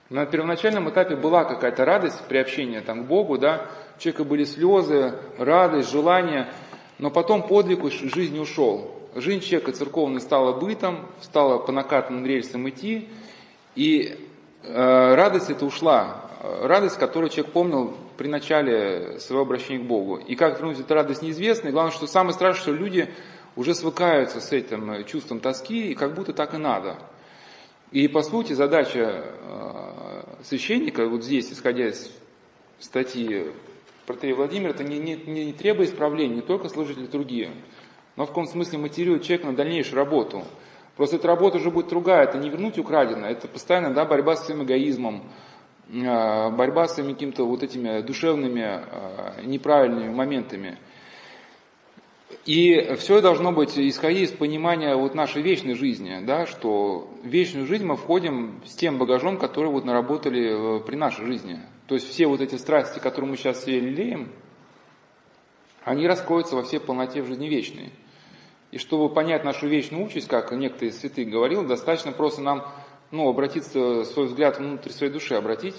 На 0.09 0.25
первоначальном 0.25 0.89
этапе 0.89 1.15
была 1.15 1.45
какая-то 1.45 1.85
радость 1.85 2.21
приобщения 2.27 2.81
там, 2.81 3.05
к 3.05 3.07
Богу, 3.07 3.37
да, 3.37 3.67
у 3.95 4.01
человека 4.01 4.25
были 4.25 4.43
слезы, 4.43 5.13
радость, 5.37 5.89
желание, 5.89 6.49
но 6.99 7.09
потом 7.09 7.47
подвиг 7.47 7.89
жизни 7.89 8.37
ушел. 8.37 8.91
Жизнь 9.15 9.39
человека 9.39 9.71
церковная 9.71 10.19
стала 10.19 10.59
бытом, 10.59 11.07
стала 11.21 11.57
по 11.57 11.71
накатанным 11.71 12.25
рельсам 12.25 12.67
идти, 12.69 13.07
и 13.75 14.17
э, 14.63 15.15
радость 15.15 15.49
эта 15.49 15.65
ушла. 15.65 16.29
радость, 16.41 16.97
которую 16.97 17.29
человек 17.29 17.53
помнил 17.53 17.95
при 18.17 18.27
начале 18.27 19.19
своего 19.19 19.43
обращения 19.43 19.79
к 19.79 19.87
Богу. 19.87 20.17
И 20.17 20.35
как 20.35 20.59
вернуть 20.59 20.79
эту 20.79 20.93
радость 20.93 21.21
неизвестно. 21.21 21.69
И 21.69 21.71
главное, 21.71 21.93
что 21.93 22.07
самое 22.07 22.33
страшное, 22.33 22.61
что 22.61 22.73
люди 22.73 23.09
уже 23.55 23.75
свыкаются 23.75 24.39
с 24.39 24.51
этим 24.51 25.03
чувством 25.05 25.39
тоски, 25.39 25.91
и 25.91 25.95
как 25.95 26.13
будто 26.13 26.33
так 26.33 26.53
и 26.53 26.57
надо. 26.57 26.97
И 27.91 28.07
по 28.07 28.23
сути 28.23 28.53
задача 28.53 29.23
э, 29.25 30.23
священника, 30.43 31.07
вот 31.07 31.23
здесь, 31.23 31.51
исходя 31.51 31.89
из 31.89 32.09
статьи 32.79 33.47
протея 34.05 34.33
Владимира, 34.33 34.69
это 34.71 34.83
не, 34.83 34.97
не, 34.97 35.15
не 35.15 35.53
требует 35.53 35.89
исправления, 35.89 36.35
не 36.35 36.41
только 36.41 36.69
служить 36.69 36.97
литургию, 36.97 37.51
но 38.15 38.25
в 38.25 38.29
каком 38.29 38.47
смысле 38.47 38.79
мотивирует 38.79 39.23
человека 39.23 39.47
на 39.47 39.55
дальнейшую 39.55 39.97
работу. 39.97 40.45
Просто 40.95 41.17
эта 41.17 41.27
работа 41.27 41.57
уже 41.57 41.69
будет 41.69 41.89
другая, 41.89 42.23
это 42.23 42.37
не 42.37 42.49
вернуть 42.49 42.77
украденное, 42.77 43.31
это 43.31 43.47
постоянно 43.47 43.93
да, 43.93 44.05
борьба 44.05 44.37
с 44.37 44.45
своим 44.45 44.63
эгоизмом, 44.63 45.23
э, 45.89 46.49
борьба 46.51 46.87
с 46.87 46.95
своими 46.95 47.13
какими-то 47.13 47.45
вот 47.45 47.61
этими 47.61 48.01
душевными 48.01 48.85
э, 48.85 49.43
неправильными 49.43 50.13
моментами– 50.13 50.77
и 52.45 52.95
все 52.97 53.21
должно 53.21 53.51
быть 53.51 53.77
исходить 53.77 54.31
из 54.31 54.35
понимания 54.35 54.95
вот 54.95 55.15
нашей 55.15 55.41
вечной 55.41 55.75
жизни, 55.75 56.19
да, 56.23 56.45
что 56.45 57.09
в 57.23 57.27
вечную 57.27 57.67
жизнь 57.67 57.85
мы 57.85 57.95
входим 57.95 58.61
с 58.65 58.73
тем 58.73 58.97
багажом, 58.97 59.37
который 59.37 59.71
вот 59.71 59.85
наработали 59.85 60.77
э, 60.77 60.79
при 60.81 60.95
нашей 60.95 61.25
жизни. 61.25 61.59
То 61.87 61.95
есть 61.95 62.09
все 62.09 62.27
вот 62.27 62.41
эти 62.41 62.55
страсти, 62.55 62.99
которые 62.99 63.31
мы 63.31 63.37
сейчас 63.37 63.59
все 63.59 63.79
лелеем, 63.79 64.29
они 65.83 66.07
раскроются 66.07 66.55
во 66.55 66.63
всей 66.63 66.79
полноте 66.79 67.21
в 67.21 67.27
жизни 67.27 67.47
вечной. 67.47 67.91
И 68.71 68.77
чтобы 68.77 69.13
понять 69.13 69.43
нашу 69.43 69.67
вечную 69.67 70.05
участь, 70.05 70.27
как 70.27 70.51
некоторые 70.51 70.93
святые 70.93 71.27
говорил, 71.27 71.65
достаточно 71.65 72.11
просто 72.11 72.41
нам 72.41 72.65
ну, 73.11 73.27
обратиться, 73.27 74.05
свой 74.05 74.27
взгляд 74.27 74.59
внутрь 74.59 74.91
своей 74.91 75.11
души 75.11 75.35
обратить. 75.35 75.75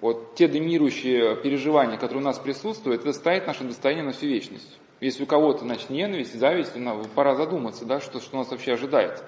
Вот 0.00 0.34
те 0.34 0.48
доминирующие 0.48 1.36
переживания, 1.36 1.98
которые 1.98 2.22
у 2.22 2.24
нас 2.24 2.38
присутствуют, 2.38 3.02
это 3.02 3.12
стоит 3.12 3.46
наше 3.46 3.64
достояние 3.64 4.04
на 4.04 4.12
всю 4.12 4.26
вечность. 4.26 4.78
Если 5.00 5.22
у 5.22 5.26
кого-то, 5.26 5.60
значит, 5.60 5.88
ненависть, 5.88 6.38
зависть, 6.38 6.72
ну, 6.76 7.02
пора 7.14 7.34
задуматься, 7.34 7.86
да, 7.86 8.00
что, 8.00 8.20
что 8.20 8.36
нас 8.36 8.50
вообще 8.50 8.74
ожидает. 8.74 9.24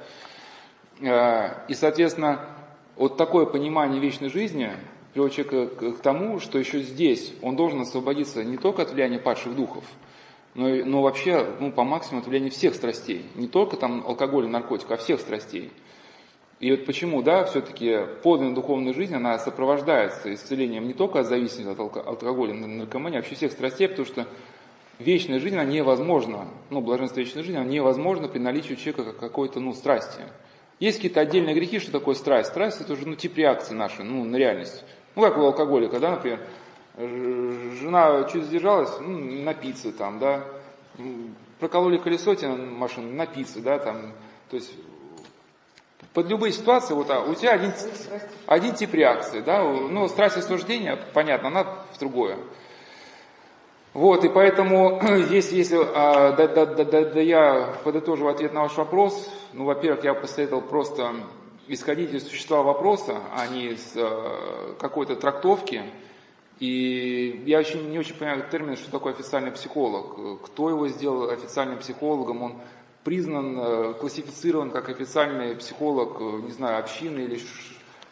Э, 1.00 1.66
и, 1.68 1.74
соответственно, 1.74 2.46
вот 2.96 3.16
такое 3.16 3.46
понимание 3.46 4.00
вечной 4.00 4.28
жизни 4.28 4.70
приводит 5.14 5.34
человека 5.34 5.92
к, 5.92 6.02
тому, 6.02 6.40
что 6.40 6.58
еще 6.58 6.80
здесь 6.80 7.32
он 7.40 7.56
должен 7.56 7.80
освободиться 7.80 8.44
не 8.44 8.58
только 8.58 8.82
от 8.82 8.92
влияния 8.92 9.18
падших 9.18 9.56
духов, 9.56 9.84
но, 10.54 10.68
но 10.68 11.02
вообще 11.02 11.46
ну, 11.58 11.72
по 11.72 11.84
максимуму 11.84 12.20
от 12.20 12.28
влияния 12.28 12.50
всех 12.50 12.74
страстей. 12.74 13.24
Не 13.34 13.48
только 13.48 13.76
там 13.76 14.04
алкоголя, 14.06 14.48
наркотика, 14.48 14.94
а 14.94 14.96
всех 14.98 15.20
страстей. 15.20 15.70
И 16.60 16.70
вот 16.70 16.84
почему, 16.84 17.22
да, 17.22 17.44
все-таки 17.44 18.00
подлинная 18.22 18.54
духовная 18.54 18.92
жизнь, 18.92 19.14
она 19.14 19.38
сопровождается 19.38 20.32
исцелением 20.32 20.86
не 20.86 20.92
только 20.92 21.20
от 21.20 21.26
зависимости 21.26 21.68
от 21.68 21.80
алкоголя, 21.80 22.54
наркомании, 22.54 23.18
а 23.18 23.20
вообще 23.20 23.34
всех 23.34 23.52
страстей, 23.52 23.88
потому 23.88 24.06
что 24.06 24.28
вечная 24.98 25.40
жизнь, 25.40 25.56
она 25.56 25.64
невозможна, 25.64 26.48
ну, 26.70 26.80
блаженство 26.80 27.20
вечной 27.20 27.42
жизни, 27.42 27.58
она 27.58 27.68
невозможна 27.68 28.28
при 28.28 28.38
наличии 28.38 28.74
у 28.74 28.76
человека 28.76 29.12
какой-то, 29.12 29.60
ну, 29.60 29.72
страсти. 29.74 30.22
Есть 30.80 30.98
какие-то 30.98 31.20
отдельные 31.20 31.54
грехи, 31.54 31.78
что 31.78 31.92
такое 31.92 32.14
страсть? 32.14 32.50
Страсть 32.50 32.80
это 32.80 32.92
уже, 32.92 33.06
ну, 33.06 33.14
тип 33.14 33.36
реакции 33.36 33.74
нашей, 33.74 34.04
ну, 34.04 34.24
на 34.24 34.36
реальность. 34.36 34.84
Ну, 35.14 35.22
как 35.22 35.38
у 35.38 35.42
алкоголика, 35.42 36.00
да, 36.00 36.12
например, 36.12 36.40
жена 36.96 38.24
чуть 38.32 38.44
задержалась, 38.44 38.98
ну, 39.00 39.18
напиться 39.42 39.92
там, 39.92 40.18
да, 40.18 40.44
прокололи 41.58 41.98
колесо 41.98 42.34
тебе 42.34 42.48
на 42.48 42.56
машину, 42.56 43.12
напиться, 43.12 43.60
да, 43.60 43.78
там, 43.78 44.12
то 44.50 44.56
есть 44.56 44.72
под 46.12 46.28
любые 46.28 46.52
ситуации, 46.52 46.94
вот 46.94 47.10
а, 47.10 47.20
у 47.20 47.34
тебя 47.34 47.52
один, 47.52 47.72
один 48.46 48.74
тип 48.74 48.92
реакции, 48.92 49.40
да, 49.40 49.62
ну, 49.62 50.08
страсть 50.08 50.36
осуждения, 50.36 50.98
понятно, 51.14 51.48
она 51.48 51.64
в 51.64 51.98
другое. 51.98 52.36
Вот, 53.94 54.24
и 54.24 54.28
поэтому 54.28 55.00
здесь, 55.26 55.52
если 55.52 55.78
а, 55.78 56.32
да, 56.32 56.48
да, 56.48 56.66
да, 56.66 56.84
да, 56.84 57.04
да, 57.04 57.20
я 57.20 57.74
подытожу 57.84 58.26
ответ 58.28 58.54
на 58.54 58.62
ваш 58.62 58.76
вопрос, 58.76 59.30
ну, 59.52 59.64
во-первых, 59.64 60.04
я 60.04 60.14
посоветовал 60.14 60.62
просто 60.62 61.12
исходить 61.68 62.12
из 62.14 62.26
существа 62.26 62.62
вопроса, 62.62 63.20
а 63.36 63.46
не 63.46 63.68
из 63.68 63.92
а, 63.96 64.74
какой-то 64.78 65.16
трактовки. 65.16 65.82
И 66.58 67.42
я 67.44 67.58
очень, 67.58 67.90
не 67.90 67.98
очень 67.98 68.14
понимаю 68.14 68.44
термин, 68.50 68.76
что 68.76 68.90
такое 68.90 69.12
официальный 69.12 69.50
психолог. 69.50 70.42
Кто 70.44 70.70
его 70.70 70.86
сделал 70.88 71.28
официальным 71.30 71.78
психологом? 71.78 72.42
Он 72.42 72.54
признан, 73.02 73.58
э, 73.58 73.94
классифицирован 73.94 74.70
как 74.70 74.88
официальный 74.88 75.56
психолог, 75.56 76.20
э, 76.20 76.24
не 76.44 76.52
знаю, 76.52 76.78
общины 76.78 77.20
или 77.20 77.40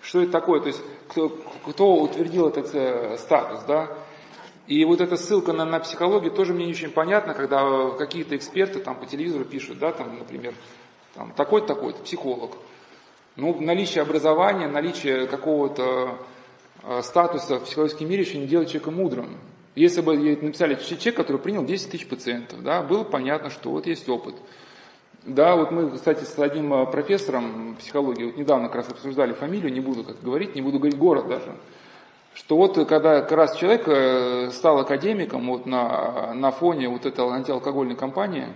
что 0.02 0.20
это 0.20 0.32
такое? 0.32 0.60
То 0.60 0.66
есть 0.66 0.82
кто, 1.08 1.28
кто 1.66 1.94
утвердил 1.94 2.48
этот 2.48 2.74
э, 2.74 3.16
статус, 3.18 3.60
да? 3.68 3.96
И 4.70 4.84
вот 4.84 5.00
эта 5.00 5.16
ссылка 5.16 5.52
на, 5.52 5.64
на 5.64 5.80
психологию 5.80 6.30
тоже 6.30 6.54
мне 6.54 6.64
не 6.64 6.70
очень 6.70 6.92
понятна, 6.92 7.34
когда 7.34 7.90
какие-то 7.98 8.36
эксперты 8.36 8.78
там 8.78 8.94
по 8.94 9.04
телевизору 9.04 9.44
пишут, 9.44 9.80
да, 9.80 9.90
там, 9.90 10.16
например, 10.16 10.54
там, 11.12 11.32
такой-то, 11.32 11.66
такой-то, 11.66 12.00
психолог. 12.04 12.52
Ну, 13.34 13.60
наличие 13.60 14.02
образования, 14.02 14.68
наличие 14.68 15.26
какого-то 15.26 16.18
э, 16.84 17.02
статуса 17.02 17.58
в 17.58 17.64
психологическом 17.64 18.08
мире 18.08 18.22
еще 18.22 18.38
не 18.38 18.46
делает 18.46 18.68
человека 18.68 18.92
мудрым. 18.92 19.38
Если 19.74 20.02
бы 20.02 20.16
написали 20.16 20.76
человек, 20.76 21.16
который 21.16 21.38
принял 21.38 21.64
10 21.64 21.90
тысяч 21.90 22.06
пациентов, 22.06 22.62
да, 22.62 22.80
было 22.84 23.02
понятно, 23.02 23.50
что 23.50 23.70
вот 23.70 23.88
есть 23.88 24.08
опыт. 24.08 24.36
Да, 25.24 25.56
вот 25.56 25.72
мы, 25.72 25.90
кстати, 25.90 26.22
с 26.22 26.38
одним 26.38 26.72
э, 26.74 26.86
профессором 26.86 27.74
психологии, 27.80 28.26
вот 28.26 28.36
недавно 28.36 28.68
как 28.68 28.76
раз 28.76 28.88
обсуждали 28.90 29.32
фамилию, 29.32 29.72
не 29.72 29.80
буду 29.80 30.04
как 30.04 30.22
говорить, 30.22 30.54
не 30.54 30.62
буду 30.62 30.78
говорить 30.78 30.96
город 30.96 31.26
даже 31.26 31.56
что 32.34 32.56
вот 32.56 32.76
когда 32.88 33.20
как 33.20 33.32
раз 33.32 33.56
человек 33.56 33.88
э, 33.88 34.50
стал 34.52 34.78
академиком 34.78 35.46
вот 35.48 35.66
на, 35.66 36.32
на 36.34 36.50
фоне 36.50 36.88
вот 36.88 37.06
этой 37.06 37.24
антиалкогольной 37.24 37.96
кампании, 37.96 38.48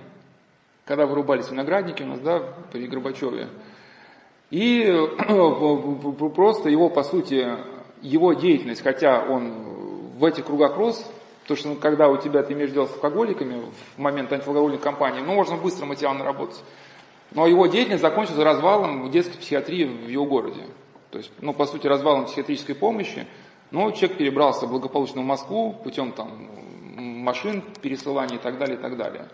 когда 0.84 1.06
вырубались 1.06 1.50
виноградники 1.50 2.02
у 2.02 2.06
нас, 2.06 2.20
да, 2.20 2.42
при 2.72 2.86
Горбачеве, 2.86 3.48
и 4.50 4.84
просто 6.34 6.68
его, 6.68 6.88
по 6.88 7.02
сути, 7.02 7.46
его 8.02 8.32
деятельность, 8.34 8.82
хотя 8.82 9.24
он 9.24 9.52
в 10.18 10.24
этих 10.24 10.46
кругах 10.46 10.76
рос, 10.76 11.04
то 11.46 11.56
что 11.56 11.74
когда 11.74 12.08
у 12.08 12.16
тебя 12.16 12.42
ты 12.42 12.52
имеешь 12.52 12.70
дело 12.70 12.86
с 12.86 12.92
алкоголиками 12.92 13.62
в 13.96 13.98
момент 13.98 14.32
антиалкогольной 14.32 14.78
кампании, 14.78 15.20
ну, 15.20 15.34
можно 15.34 15.56
быстро 15.56 15.86
материально 15.86 16.24
работать. 16.24 16.62
Но 17.32 17.46
его 17.46 17.66
деятельность 17.66 18.02
закончилась 18.02 18.38
развалом 18.38 19.10
детской 19.10 19.38
психиатрии 19.38 19.84
в 19.84 20.08
его 20.08 20.24
городе. 20.24 20.62
То 21.10 21.18
есть, 21.18 21.30
ну, 21.40 21.52
по 21.52 21.66
сути, 21.66 21.86
развалом 21.86 22.26
психиатрической 22.26 22.74
помощи, 22.74 23.26
но 23.74 23.90
человек 23.90 24.18
перебрался 24.18 24.68
благополучно 24.68 25.20
в 25.20 25.24
Москву 25.24 25.74
путем 25.82 26.12
там, 26.12 26.48
машин, 26.96 27.60
пересылания 27.82 28.36
и 28.36 28.38
так 28.38 28.56
далее, 28.56 28.78
и 28.78 28.80
так 28.80 28.96
далее. 28.96 29.26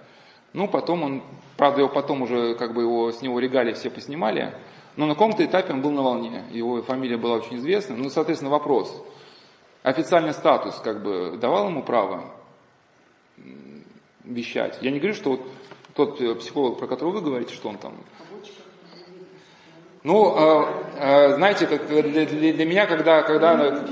Ну, 0.54 0.66
потом 0.66 1.02
он, 1.02 1.22
правда, 1.58 1.80
его 1.80 1.90
потом 1.90 2.22
уже, 2.22 2.54
как 2.54 2.72
бы 2.72 2.80
его, 2.80 3.12
с 3.12 3.20
него 3.20 3.38
регалии 3.38 3.74
все 3.74 3.90
поснимали, 3.90 4.54
но 4.96 5.04
на 5.04 5.12
каком-то 5.12 5.44
этапе 5.44 5.74
он 5.74 5.82
был 5.82 5.90
на 5.90 6.00
волне, 6.00 6.44
его 6.52 6.80
фамилия 6.80 7.18
была 7.18 7.34
очень 7.34 7.58
известна. 7.58 7.96
Ну, 7.96 8.08
соответственно, 8.08 8.50
вопрос. 8.50 9.04
Официальный 9.82 10.32
статус, 10.32 10.76
как 10.76 11.02
бы, 11.02 11.36
давал 11.38 11.68
ему 11.68 11.82
право 11.82 12.24
вещать? 14.24 14.78
Я 14.80 14.90
не 14.90 15.00
говорю, 15.00 15.14
что 15.14 15.32
вот 15.32 15.42
тот 15.94 16.20
э, 16.22 16.34
психолог, 16.36 16.78
про 16.78 16.86
которого 16.86 17.16
вы 17.16 17.20
говорите, 17.20 17.52
что 17.52 17.68
он 17.68 17.76
там 17.76 17.92
ну, 20.02 20.34
э, 20.34 20.66
э, 20.96 21.34
знаете, 21.34 21.66
как 21.66 21.86
для, 21.86 22.02
для, 22.02 22.24
для 22.24 22.64
меня, 22.64 22.86
когда, 22.86 23.20
когда 23.20 23.84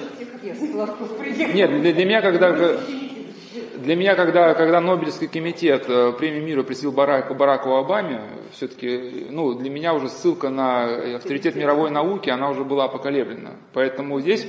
нет, 1.55 1.81
для, 1.81 1.93
для 1.93 2.05
меня, 2.05 2.21
когда 2.23 2.79
для 3.79 3.97
меня, 3.97 4.15
когда, 4.15 4.55
когда 4.55 4.81
Нобелевский 4.81 5.29
комитет 5.29 5.85
э, 5.89 6.13
премию 6.13 6.45
мира 6.45 6.63
присвоил 6.63 6.93
Бараку, 6.93 7.35
Бараку 7.35 7.77
Обаме, 7.77 8.21
все-таки, 8.53 9.27
ну, 9.31 9.55
для 9.55 9.71
меня 9.71 9.95
уже 9.95 10.09
ссылка 10.09 10.51
на 10.51 11.17
авторитет 11.17 11.57
мировой 11.57 11.91
науки, 11.91 12.29
она 12.29 12.51
уже 12.51 12.65
была 12.65 12.89
поколеблена. 12.89 13.53
Поэтому 13.73 14.21
здесь... 14.21 14.47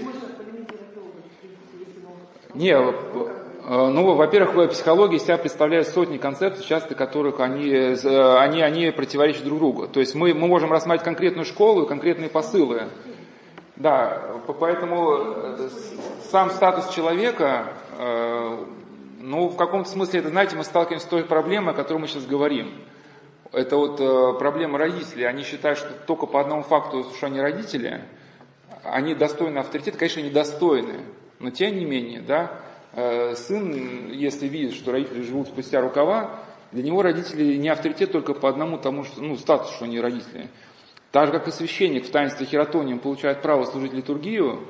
Не, 2.56 2.76
Э, 3.72 3.88
ну, 3.88 4.16
во-первых, 4.16 4.72
психология 4.72 5.18
из 5.18 5.24
себя 5.24 5.38
представляет 5.38 5.88
сотни 5.88 6.18
концепций, 6.18 6.66
часто 6.66 6.96
которых 6.96 7.40
они, 7.40 7.70
э, 7.70 8.38
они, 8.40 8.64
они 8.64 8.90
противоречат 8.90 9.44
друг 9.44 9.60
другу. 9.60 9.88
То 9.88 10.00
есть 10.00 10.16
мы, 10.16 10.34
мы 10.34 10.48
можем 10.48 10.72
рассматривать 10.72 11.06
конкретную 11.06 11.46
школу 11.46 11.84
и 11.84 11.88
конкретные 11.88 12.30
посылы. 12.30 12.88
Да, 13.80 14.42
поэтому 14.60 15.18
э, 15.18 15.70
сам 16.30 16.52
статус 16.52 16.90
человека, 16.90 17.74
ну, 19.20 19.50
в 19.50 19.58
каком-то 19.58 19.90
смысле, 19.90 20.20
это, 20.20 20.30
знаете, 20.30 20.56
мы 20.56 20.64
сталкиваемся 20.64 21.06
с 21.06 21.10
той 21.10 21.24
проблемой, 21.24 21.74
о 21.74 21.76
которой 21.76 21.98
мы 21.98 22.08
сейчас 22.08 22.26
говорим. 22.26 22.72
Это 23.52 23.76
вот 23.76 24.38
проблема 24.38 24.78
родителей. 24.78 25.26
Они 25.26 25.44
считают, 25.44 25.80
что 25.80 25.92
только 26.06 26.28
по 26.28 26.40
одному 26.40 26.62
факту, 26.64 27.06
что 27.16 27.26
они 27.26 27.42
родители, 27.42 28.06
они 28.84 29.16
достойны 29.16 29.58
авторитета, 29.58 29.98
конечно, 29.98 30.22
недостойны. 30.22 31.02
Но 31.40 31.50
тем 31.50 31.76
не 31.76 31.84
менее, 31.84 32.22
да, 32.22 32.62
Э, 32.94 33.36
сын, 33.36 34.12
если 34.12 34.48
видит, 34.48 34.74
что 34.74 34.92
родители 34.92 35.22
живут 35.22 35.48
спустя 35.48 35.80
рукава, 35.80 36.40
для 36.72 36.84
него 36.84 37.02
родители 37.02 37.56
не 37.56 37.70
авторитет 37.70 38.12
только 38.12 38.34
по 38.34 38.50
одному 38.50 38.78
тому, 38.78 39.04
что, 39.04 39.22
ну, 39.22 39.38
статусу, 39.38 39.74
что 39.74 39.86
они 39.86 40.00
родители. 40.00 40.50
Так 41.12 41.28
же, 41.28 41.32
как 41.32 41.48
и 41.48 41.52
священник 41.52 42.06
в 42.06 42.12
таинстве 42.12 42.46
хератониум 42.46 43.00
получает 43.00 43.42
право 43.42 43.66
служить 43.66 43.94
литургию, 43.94 44.68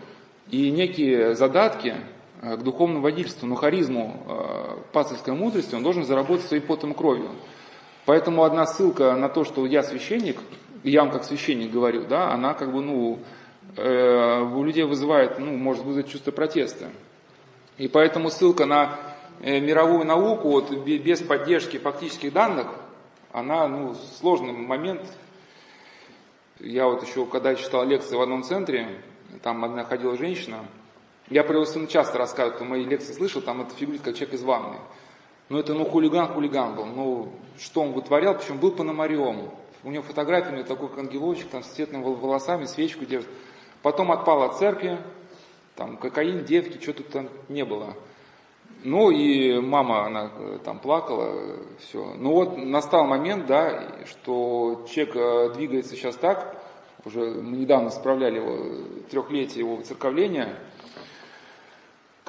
и 0.49 0.71
некие 0.71 1.35
задатки 1.35 1.95
э, 2.41 2.55
к 2.55 2.63
духовному 2.63 3.01
водительству, 3.01 3.47
но 3.47 3.55
харизму 3.55 4.23
э, 4.27 4.77
пасторской 4.93 5.33
мудрости 5.33 5.75
он 5.75 5.83
должен 5.83 6.05
заработать 6.05 6.45
своей 6.45 6.63
потом 6.63 6.93
кровью. 6.93 7.29
Поэтому 8.05 8.43
одна 8.43 8.65
ссылка 8.65 9.15
на 9.15 9.29
то, 9.29 9.43
что 9.43 9.65
я 9.65 9.83
священник, 9.83 10.39
я 10.83 11.01
вам 11.01 11.11
как 11.11 11.23
священник 11.25 11.71
говорю, 11.71 12.05
да, 12.07 12.31
она 12.31 12.53
как 12.53 12.73
бы, 12.73 12.81
ну, 12.81 13.19
э, 13.75 14.41
у 14.41 14.63
людей 14.63 14.83
вызывает, 14.83 15.37
ну, 15.37 15.55
может 15.57 15.83
вызвать 15.83 16.09
чувство 16.09 16.31
протеста. 16.31 16.89
И 17.77 17.87
поэтому 17.87 18.29
ссылка 18.29 18.65
на 18.65 18.97
мировую 19.41 20.05
науку 20.05 20.49
вот, 20.49 20.71
без 20.71 21.21
поддержки 21.21 21.77
фактических 21.77 22.33
данных, 22.33 22.67
она, 23.31 23.67
ну, 23.67 23.95
сложный 24.19 24.51
момент. 24.51 25.01
Я 26.59 26.87
вот 26.87 27.07
еще, 27.07 27.25
когда 27.25 27.55
читал 27.55 27.85
лекции 27.85 28.15
в 28.15 28.21
одном 28.21 28.43
центре, 28.43 29.01
там 29.43 29.63
одна 29.63 29.85
ходила 29.85 30.17
женщина, 30.17 30.65
я 31.29 31.43
про 31.43 31.55
его 31.55 31.65
сына 31.65 31.87
часто 31.87 32.17
рассказываю, 32.17 32.55
кто 32.55 32.65
мои 32.65 32.83
лекции 32.83 33.13
слышал, 33.13 33.41
там 33.41 33.61
это 33.61 33.71
фигурирует 33.75 34.01
как 34.01 34.15
человек 34.15 34.33
из 34.33 34.43
ванны. 34.43 34.77
Ну 35.47 35.57
это, 35.57 35.73
ну, 35.73 35.85
хулиган-хулиган 35.85 36.75
был. 36.75 36.85
Ну, 36.85 37.33
что 37.57 37.81
он 37.81 37.93
вытворял, 37.93 38.37
причем 38.37 38.59
был 38.59 38.71
пономарем. 38.71 39.51
У 39.83 39.91
него 39.91 40.03
фотография, 40.03 40.51
у 40.51 40.55
него 40.55 40.67
такой 40.67 40.89
ангелочек, 40.97 41.47
там, 41.49 41.63
с 41.63 41.67
цветными 41.67 42.03
волосами, 42.03 42.65
свечку 42.65 43.05
держит. 43.05 43.29
Потом 43.81 44.11
отпал 44.11 44.43
от 44.43 44.57
церкви, 44.57 44.99
там, 45.75 45.97
кокаин, 45.97 46.43
девки, 46.43 46.81
что 46.81 46.93
тут 46.93 47.09
там 47.09 47.29
не 47.47 47.63
было. 47.63 47.95
Ну 48.83 49.11
и 49.11 49.59
мама, 49.59 50.05
она 50.05 50.31
э, 50.37 50.59
там 50.63 50.79
плакала, 50.79 51.57
все. 51.79 52.13
Ну 52.17 52.31
вот 52.31 52.57
настал 52.57 53.05
момент, 53.05 53.45
да, 53.45 53.83
что 54.05 54.85
человек 54.89 55.15
э, 55.15 55.53
двигается 55.55 55.95
сейчас 55.95 56.15
так, 56.15 56.55
уже 57.03 57.19
мы 57.19 57.57
недавно 57.57 57.89
справляли 57.89 58.37
его 58.37 58.85
трехлетие 59.09 59.65
его 59.65 59.81
церковления, 59.81 60.55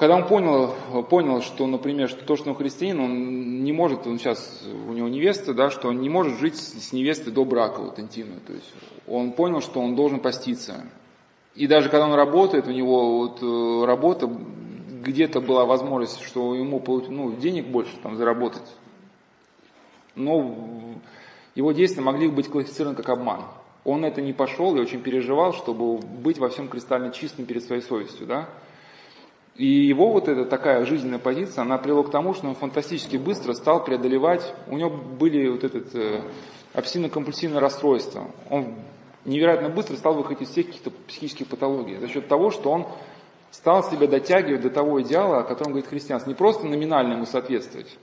когда 0.01 0.15
он 0.15 0.27
понял, 0.27 0.73
понял, 1.11 1.43
что, 1.43 1.67
например, 1.67 2.09
что 2.09 2.25
то, 2.25 2.35
что 2.35 2.49
он 2.49 2.55
христианин, 2.55 2.99
он 2.99 3.63
не 3.63 3.71
может, 3.71 4.07
он 4.07 4.17
сейчас, 4.17 4.63
у 4.87 4.93
него 4.93 5.07
невеста, 5.07 5.53
да, 5.53 5.69
что 5.69 5.89
он 5.89 6.01
не 6.01 6.09
может 6.09 6.39
жить 6.39 6.57
с 6.57 6.91
невестой 6.91 7.31
до 7.31 7.45
брака, 7.45 7.81
вот 7.81 7.99
интимно. 7.99 8.39
То 8.39 8.53
есть 8.53 8.73
он 9.07 9.31
понял, 9.33 9.61
что 9.61 9.79
он 9.79 9.95
должен 9.95 10.19
поститься. 10.19 10.85
И 11.53 11.67
даже 11.67 11.89
когда 11.89 12.07
он 12.07 12.15
работает, 12.15 12.65
у 12.65 12.71
него 12.71 13.19
вот 13.19 13.43
э, 13.43 13.85
работа, 13.85 14.27
где-то 15.01 15.41
была 15.41 15.65
возможность, 15.65 16.21
что 16.21 16.55
ему 16.55 16.81
ну, 17.09 17.33
денег 17.33 17.67
больше 17.67 17.95
там 18.01 18.15
заработать. 18.15 18.75
Но 20.15 20.55
его 21.55 21.71
действия 21.71 22.01
могли 22.01 22.27
быть 22.27 22.49
квалифицированы 22.49 22.95
как 22.95 23.09
обман. 23.09 23.43
Он 23.83 24.05
это 24.05 24.21
не 24.21 24.33
пошел 24.33 24.75
и 24.75 24.79
очень 24.79 25.01
переживал, 25.01 25.53
чтобы 25.53 25.97
быть 25.97 26.37
во 26.37 26.49
всем 26.49 26.67
кристально 26.67 27.11
чистым 27.11 27.45
перед 27.45 27.63
своей 27.63 27.81
совестью, 27.81 28.27
да. 28.27 28.49
И 29.55 29.65
его 29.65 30.11
вот 30.11 30.27
эта 30.27 30.45
такая 30.45 30.85
жизненная 30.85 31.19
позиция, 31.19 31.63
она 31.63 31.77
привела 31.77 32.03
к 32.03 32.11
тому, 32.11 32.33
что 32.33 32.47
он 32.47 32.55
фантастически 32.55 33.17
быстро 33.17 33.53
стал 33.53 33.83
преодолевать, 33.83 34.53
у 34.67 34.77
него 34.77 34.89
были 34.89 35.49
вот 35.49 35.63
этот 35.63 35.93
э, 35.93 36.21
обсессивно-компульсивное 36.73 37.59
расстройство. 37.59 38.31
Он 38.49 38.75
невероятно 39.25 39.69
быстро 39.69 39.95
стал 39.97 40.13
выходить 40.13 40.43
из 40.47 40.51
всех 40.51 40.67
каких-то 40.67 40.91
психических 41.07 41.47
патологий 41.47 41.97
за 41.97 42.07
счет 42.07 42.27
того, 42.27 42.49
что 42.49 42.71
он 42.71 42.87
стал 43.51 43.83
себя 43.83 44.07
дотягивать 44.07 44.61
до 44.61 44.69
того 44.69 45.01
идеала, 45.01 45.39
о 45.39 45.43
котором 45.43 45.73
говорит 45.73 45.89
христианство. 45.89 46.29
Не 46.29 46.35
просто 46.35 46.65
номинально 46.65 47.13
ему 47.13 47.25
соответствовать, 47.25 47.97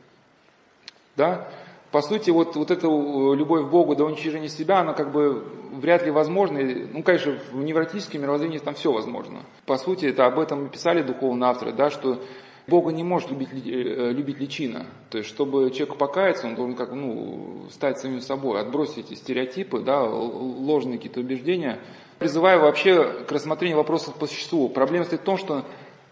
да, 1.17 1.49
по 1.91 2.03
сути, 2.03 2.31
вот, 2.31 2.55
вот 2.55 2.71
эта 2.71 2.87
э, 2.87 2.91
любовь 3.35 3.67
к 3.67 3.71
Богу 3.71 3.97
до 3.97 4.05
уничижения 4.05 4.49
себя, 4.49 4.81
она 4.81 4.93
как 4.93 5.11
бы 5.11 5.43
вряд 5.73 6.05
ли 6.05 6.11
возможна. 6.11 6.61
Ну, 6.61 7.03
конечно, 7.03 7.39
в 7.51 7.63
невротическом 7.63 8.21
мировоззрении 8.21 8.59
там 8.59 8.75
все 8.75 8.93
возможно. 8.93 9.41
По 9.65 9.79
сути, 9.79 10.07
это 10.07 10.27
об 10.27 10.39
этом 10.39 10.69
писали 10.69 11.03
духовные 11.03 11.49
авторы, 11.49 11.73
да, 11.73 11.89
что 11.89 12.21
Бога 12.67 12.93
не 12.93 13.05
может 13.05 13.31
любить, 13.31 13.49
э, 13.65 14.13
любить 14.13 14.39
личина. 14.39 14.87
То 15.09 15.19
есть, 15.19 15.31
чтобы 15.31 15.71
человек 15.71 15.97
покаяться, 15.97 16.47
он 16.47 16.57
должен 16.57 16.77
как, 16.77 16.93
ну, 16.93 17.65
стать 17.71 17.99
самим 17.99 18.21
собой, 18.21 18.61
отбросить 18.61 19.07
эти 19.07 19.15
стереотипы, 19.15 19.81
да, 19.81 20.05
ложные 20.05 20.99
какие-то 20.99 21.21
убеждения. 21.21 21.79
Призываю 22.19 22.61
вообще 22.61 23.25
к 23.29 23.31
рассмотрению 23.31 23.77
вопросов 23.77 24.15
по 24.15 24.27
существу. 24.27 24.69
Проблема 24.69 25.05
стоит 25.05 25.21
в 25.21 25.25
том, 25.25 25.39
что 25.39 25.65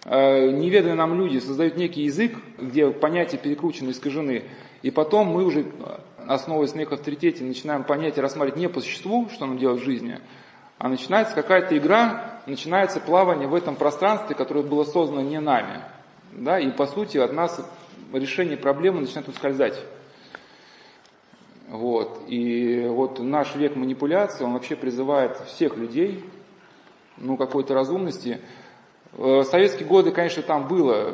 э, 0.04 0.50
неведомые 0.50 0.94
нам 0.94 1.18
люди 1.18 1.38
создают 1.38 1.76
некий 1.76 2.02
язык, 2.02 2.36
где 2.58 2.90
понятия 2.90 3.38
перекручены, 3.38 3.90
искажены, 3.90 4.44
и 4.82 4.92
потом 4.92 5.26
мы 5.26 5.44
уже, 5.44 5.66
основываясь 6.28 6.76
на 6.76 6.82
их 6.82 6.92
авторитете, 6.92 7.42
начинаем 7.42 7.82
понять 7.82 8.18
и 8.18 8.20
рассматривать 8.20 8.60
не 8.60 8.68
по 8.68 8.80
существу, 8.80 9.28
что 9.32 9.46
нам 9.46 9.58
делать 9.58 9.80
в 9.80 9.84
жизни, 9.84 10.20
а 10.78 10.88
начинается 10.88 11.34
какая-то 11.34 11.76
игра, 11.76 12.40
начинается 12.46 13.00
плавание 13.00 13.48
в 13.48 13.54
этом 13.54 13.74
пространстве, 13.74 14.36
которое 14.36 14.62
было 14.62 14.84
создано 14.84 15.22
не 15.22 15.40
нами. 15.40 15.80
Да, 16.30 16.60
и 16.60 16.70
по 16.70 16.86
сути 16.86 17.18
от 17.18 17.32
нас 17.32 17.60
решение 18.12 18.56
проблемы 18.56 19.00
начинает 19.00 19.28
ускользать. 19.28 19.82
Вот. 21.68 22.22
И 22.28 22.86
вот 22.88 23.18
наш 23.18 23.54
век 23.56 23.76
манипуляции, 23.76 24.44
он 24.44 24.52
вообще 24.52 24.76
призывает 24.76 25.36
всех 25.46 25.76
людей, 25.76 26.24
ну, 27.16 27.36
какой-то 27.36 27.74
разумности. 27.74 28.40
В 29.12 29.44
советские 29.44 29.88
годы, 29.88 30.10
конечно, 30.10 30.42
там 30.42 30.68
было 30.68 31.12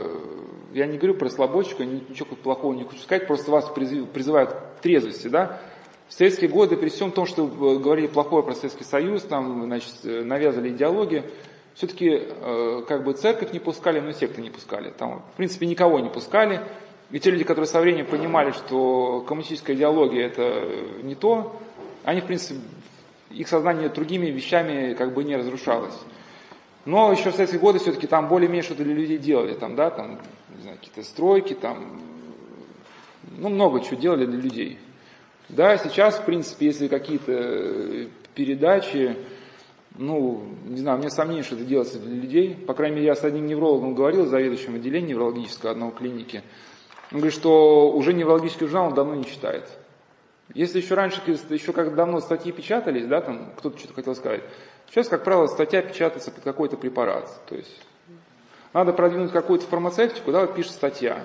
я 0.74 0.86
не 0.86 0.98
говорю 0.98 1.14
про 1.14 1.28
слабочка, 1.28 1.84
ничего 1.84 2.34
плохого 2.36 2.72
не 2.72 2.84
хочу 2.84 3.00
сказать, 3.00 3.26
просто 3.26 3.50
вас 3.50 3.68
призывают 3.68 4.50
к 4.50 4.80
трезвости, 4.82 5.28
да. 5.28 5.60
В 6.08 6.14
советские 6.14 6.50
годы, 6.50 6.76
при 6.76 6.88
всем 6.88 7.10
том, 7.10 7.26
что 7.26 7.46
говорили 7.46 8.06
плохое 8.06 8.42
про 8.42 8.54
Советский 8.54 8.84
Союз, 8.84 9.22
там, 9.22 9.64
значит, 9.64 9.94
навязывали 10.02 10.70
идеологию, 10.70 11.24
все-таки 11.74 12.10
э, 12.10 12.82
как 12.86 13.04
бы 13.04 13.14
церковь 13.14 13.52
не 13.52 13.58
пускали, 13.58 14.00
но 14.00 14.12
секты 14.12 14.42
не 14.42 14.50
пускали. 14.50 14.90
Там, 14.90 15.22
в 15.32 15.36
принципе, 15.38 15.66
никого 15.66 16.00
не 16.00 16.10
пускали. 16.10 16.60
И 17.12 17.20
те 17.20 17.30
люди, 17.30 17.44
которые 17.44 17.66
со 17.66 17.80
временем 17.80 18.06
понимали, 18.06 18.50
что 18.52 19.24
коммунистическая 19.28 19.74
идеология 19.74 20.26
это 20.26 20.68
не 21.02 21.14
то, 21.14 21.60
они, 22.04 22.20
в 22.22 22.24
принципе, 22.24 22.58
их 23.30 23.48
сознание 23.48 23.88
другими 23.90 24.26
вещами 24.26 24.94
как 24.94 25.14
бы 25.14 25.22
не 25.22 25.36
разрушалось. 25.36 25.98
Но 26.84 27.12
еще 27.12 27.30
в 27.30 27.34
советские 27.34 27.60
годы 27.60 27.78
все-таки 27.78 28.06
там 28.06 28.28
более-менее 28.28 28.62
что-то 28.62 28.82
для 28.82 28.94
людей 28.94 29.18
делали, 29.18 29.54
там, 29.54 29.76
да, 29.76 29.90
там 29.90 30.18
не 30.56 30.62
знаю, 30.62 30.78
какие-то 30.78 31.02
стройки, 31.02 31.54
там, 31.54 32.00
ну, 33.38 33.50
много 33.50 33.80
чего 33.80 33.96
делали 33.96 34.26
для 34.26 34.40
людей. 34.40 34.78
Да, 35.48 35.76
сейчас, 35.76 36.18
в 36.18 36.24
принципе, 36.24 36.66
если 36.66 36.88
какие-то 36.88 38.08
передачи, 38.34 39.16
ну, 39.98 40.42
не 40.64 40.78
знаю, 40.78 40.98
мне 40.98 41.10
сомнение, 41.10 41.44
что 41.44 41.56
это 41.56 41.64
делается 41.64 41.98
для 42.00 42.16
людей. 42.16 42.54
По 42.54 42.72
крайней 42.74 42.96
мере, 42.96 43.08
я 43.08 43.14
с 43.14 43.22
одним 43.22 43.46
неврологом 43.46 43.94
говорил, 43.94 44.26
заведующим 44.26 44.76
отделением 44.76 45.10
неврологического 45.10 45.72
одного 45.72 45.90
клиники. 45.92 46.42
Он 47.12 47.18
говорит, 47.18 47.34
что 47.34 47.90
уже 47.90 48.14
неврологический 48.14 48.66
журнал 48.66 48.88
он 48.88 48.94
давно 48.94 49.14
не 49.14 49.26
читает. 49.26 49.68
Если 50.54 50.80
еще 50.80 50.94
раньше, 50.94 51.20
еще 51.26 51.72
как 51.72 51.94
давно 51.94 52.20
статьи 52.20 52.52
печатались, 52.52 53.06
да, 53.06 53.20
там 53.20 53.52
кто-то 53.56 53.78
что-то 53.78 53.94
хотел 53.94 54.14
сказать, 54.14 54.42
сейчас, 54.90 55.08
как 55.08 55.24
правило, 55.24 55.46
статья 55.46 55.82
печатается 55.82 56.30
под 56.30 56.42
какой-то 56.44 56.76
препарат. 56.76 57.30
То 57.46 57.54
есть 57.54 57.80
надо 58.72 58.92
продвинуть 58.92 59.32
какую-то 59.32 59.66
фармацевтику, 59.66 60.32
да, 60.32 60.40
вот 60.40 60.54
пишет 60.54 60.72
статья. 60.72 61.22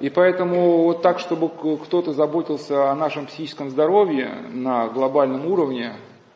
И 0.00 0.10
поэтому 0.10 0.84
вот 0.84 1.02
так, 1.02 1.18
чтобы 1.18 1.48
кто-то 1.48 2.12
заботился 2.12 2.90
о 2.90 2.94
нашем 2.94 3.26
психическом 3.26 3.70
здоровье 3.70 4.30
на 4.50 4.88
глобальном 4.88 5.46
уровне, 5.46 5.94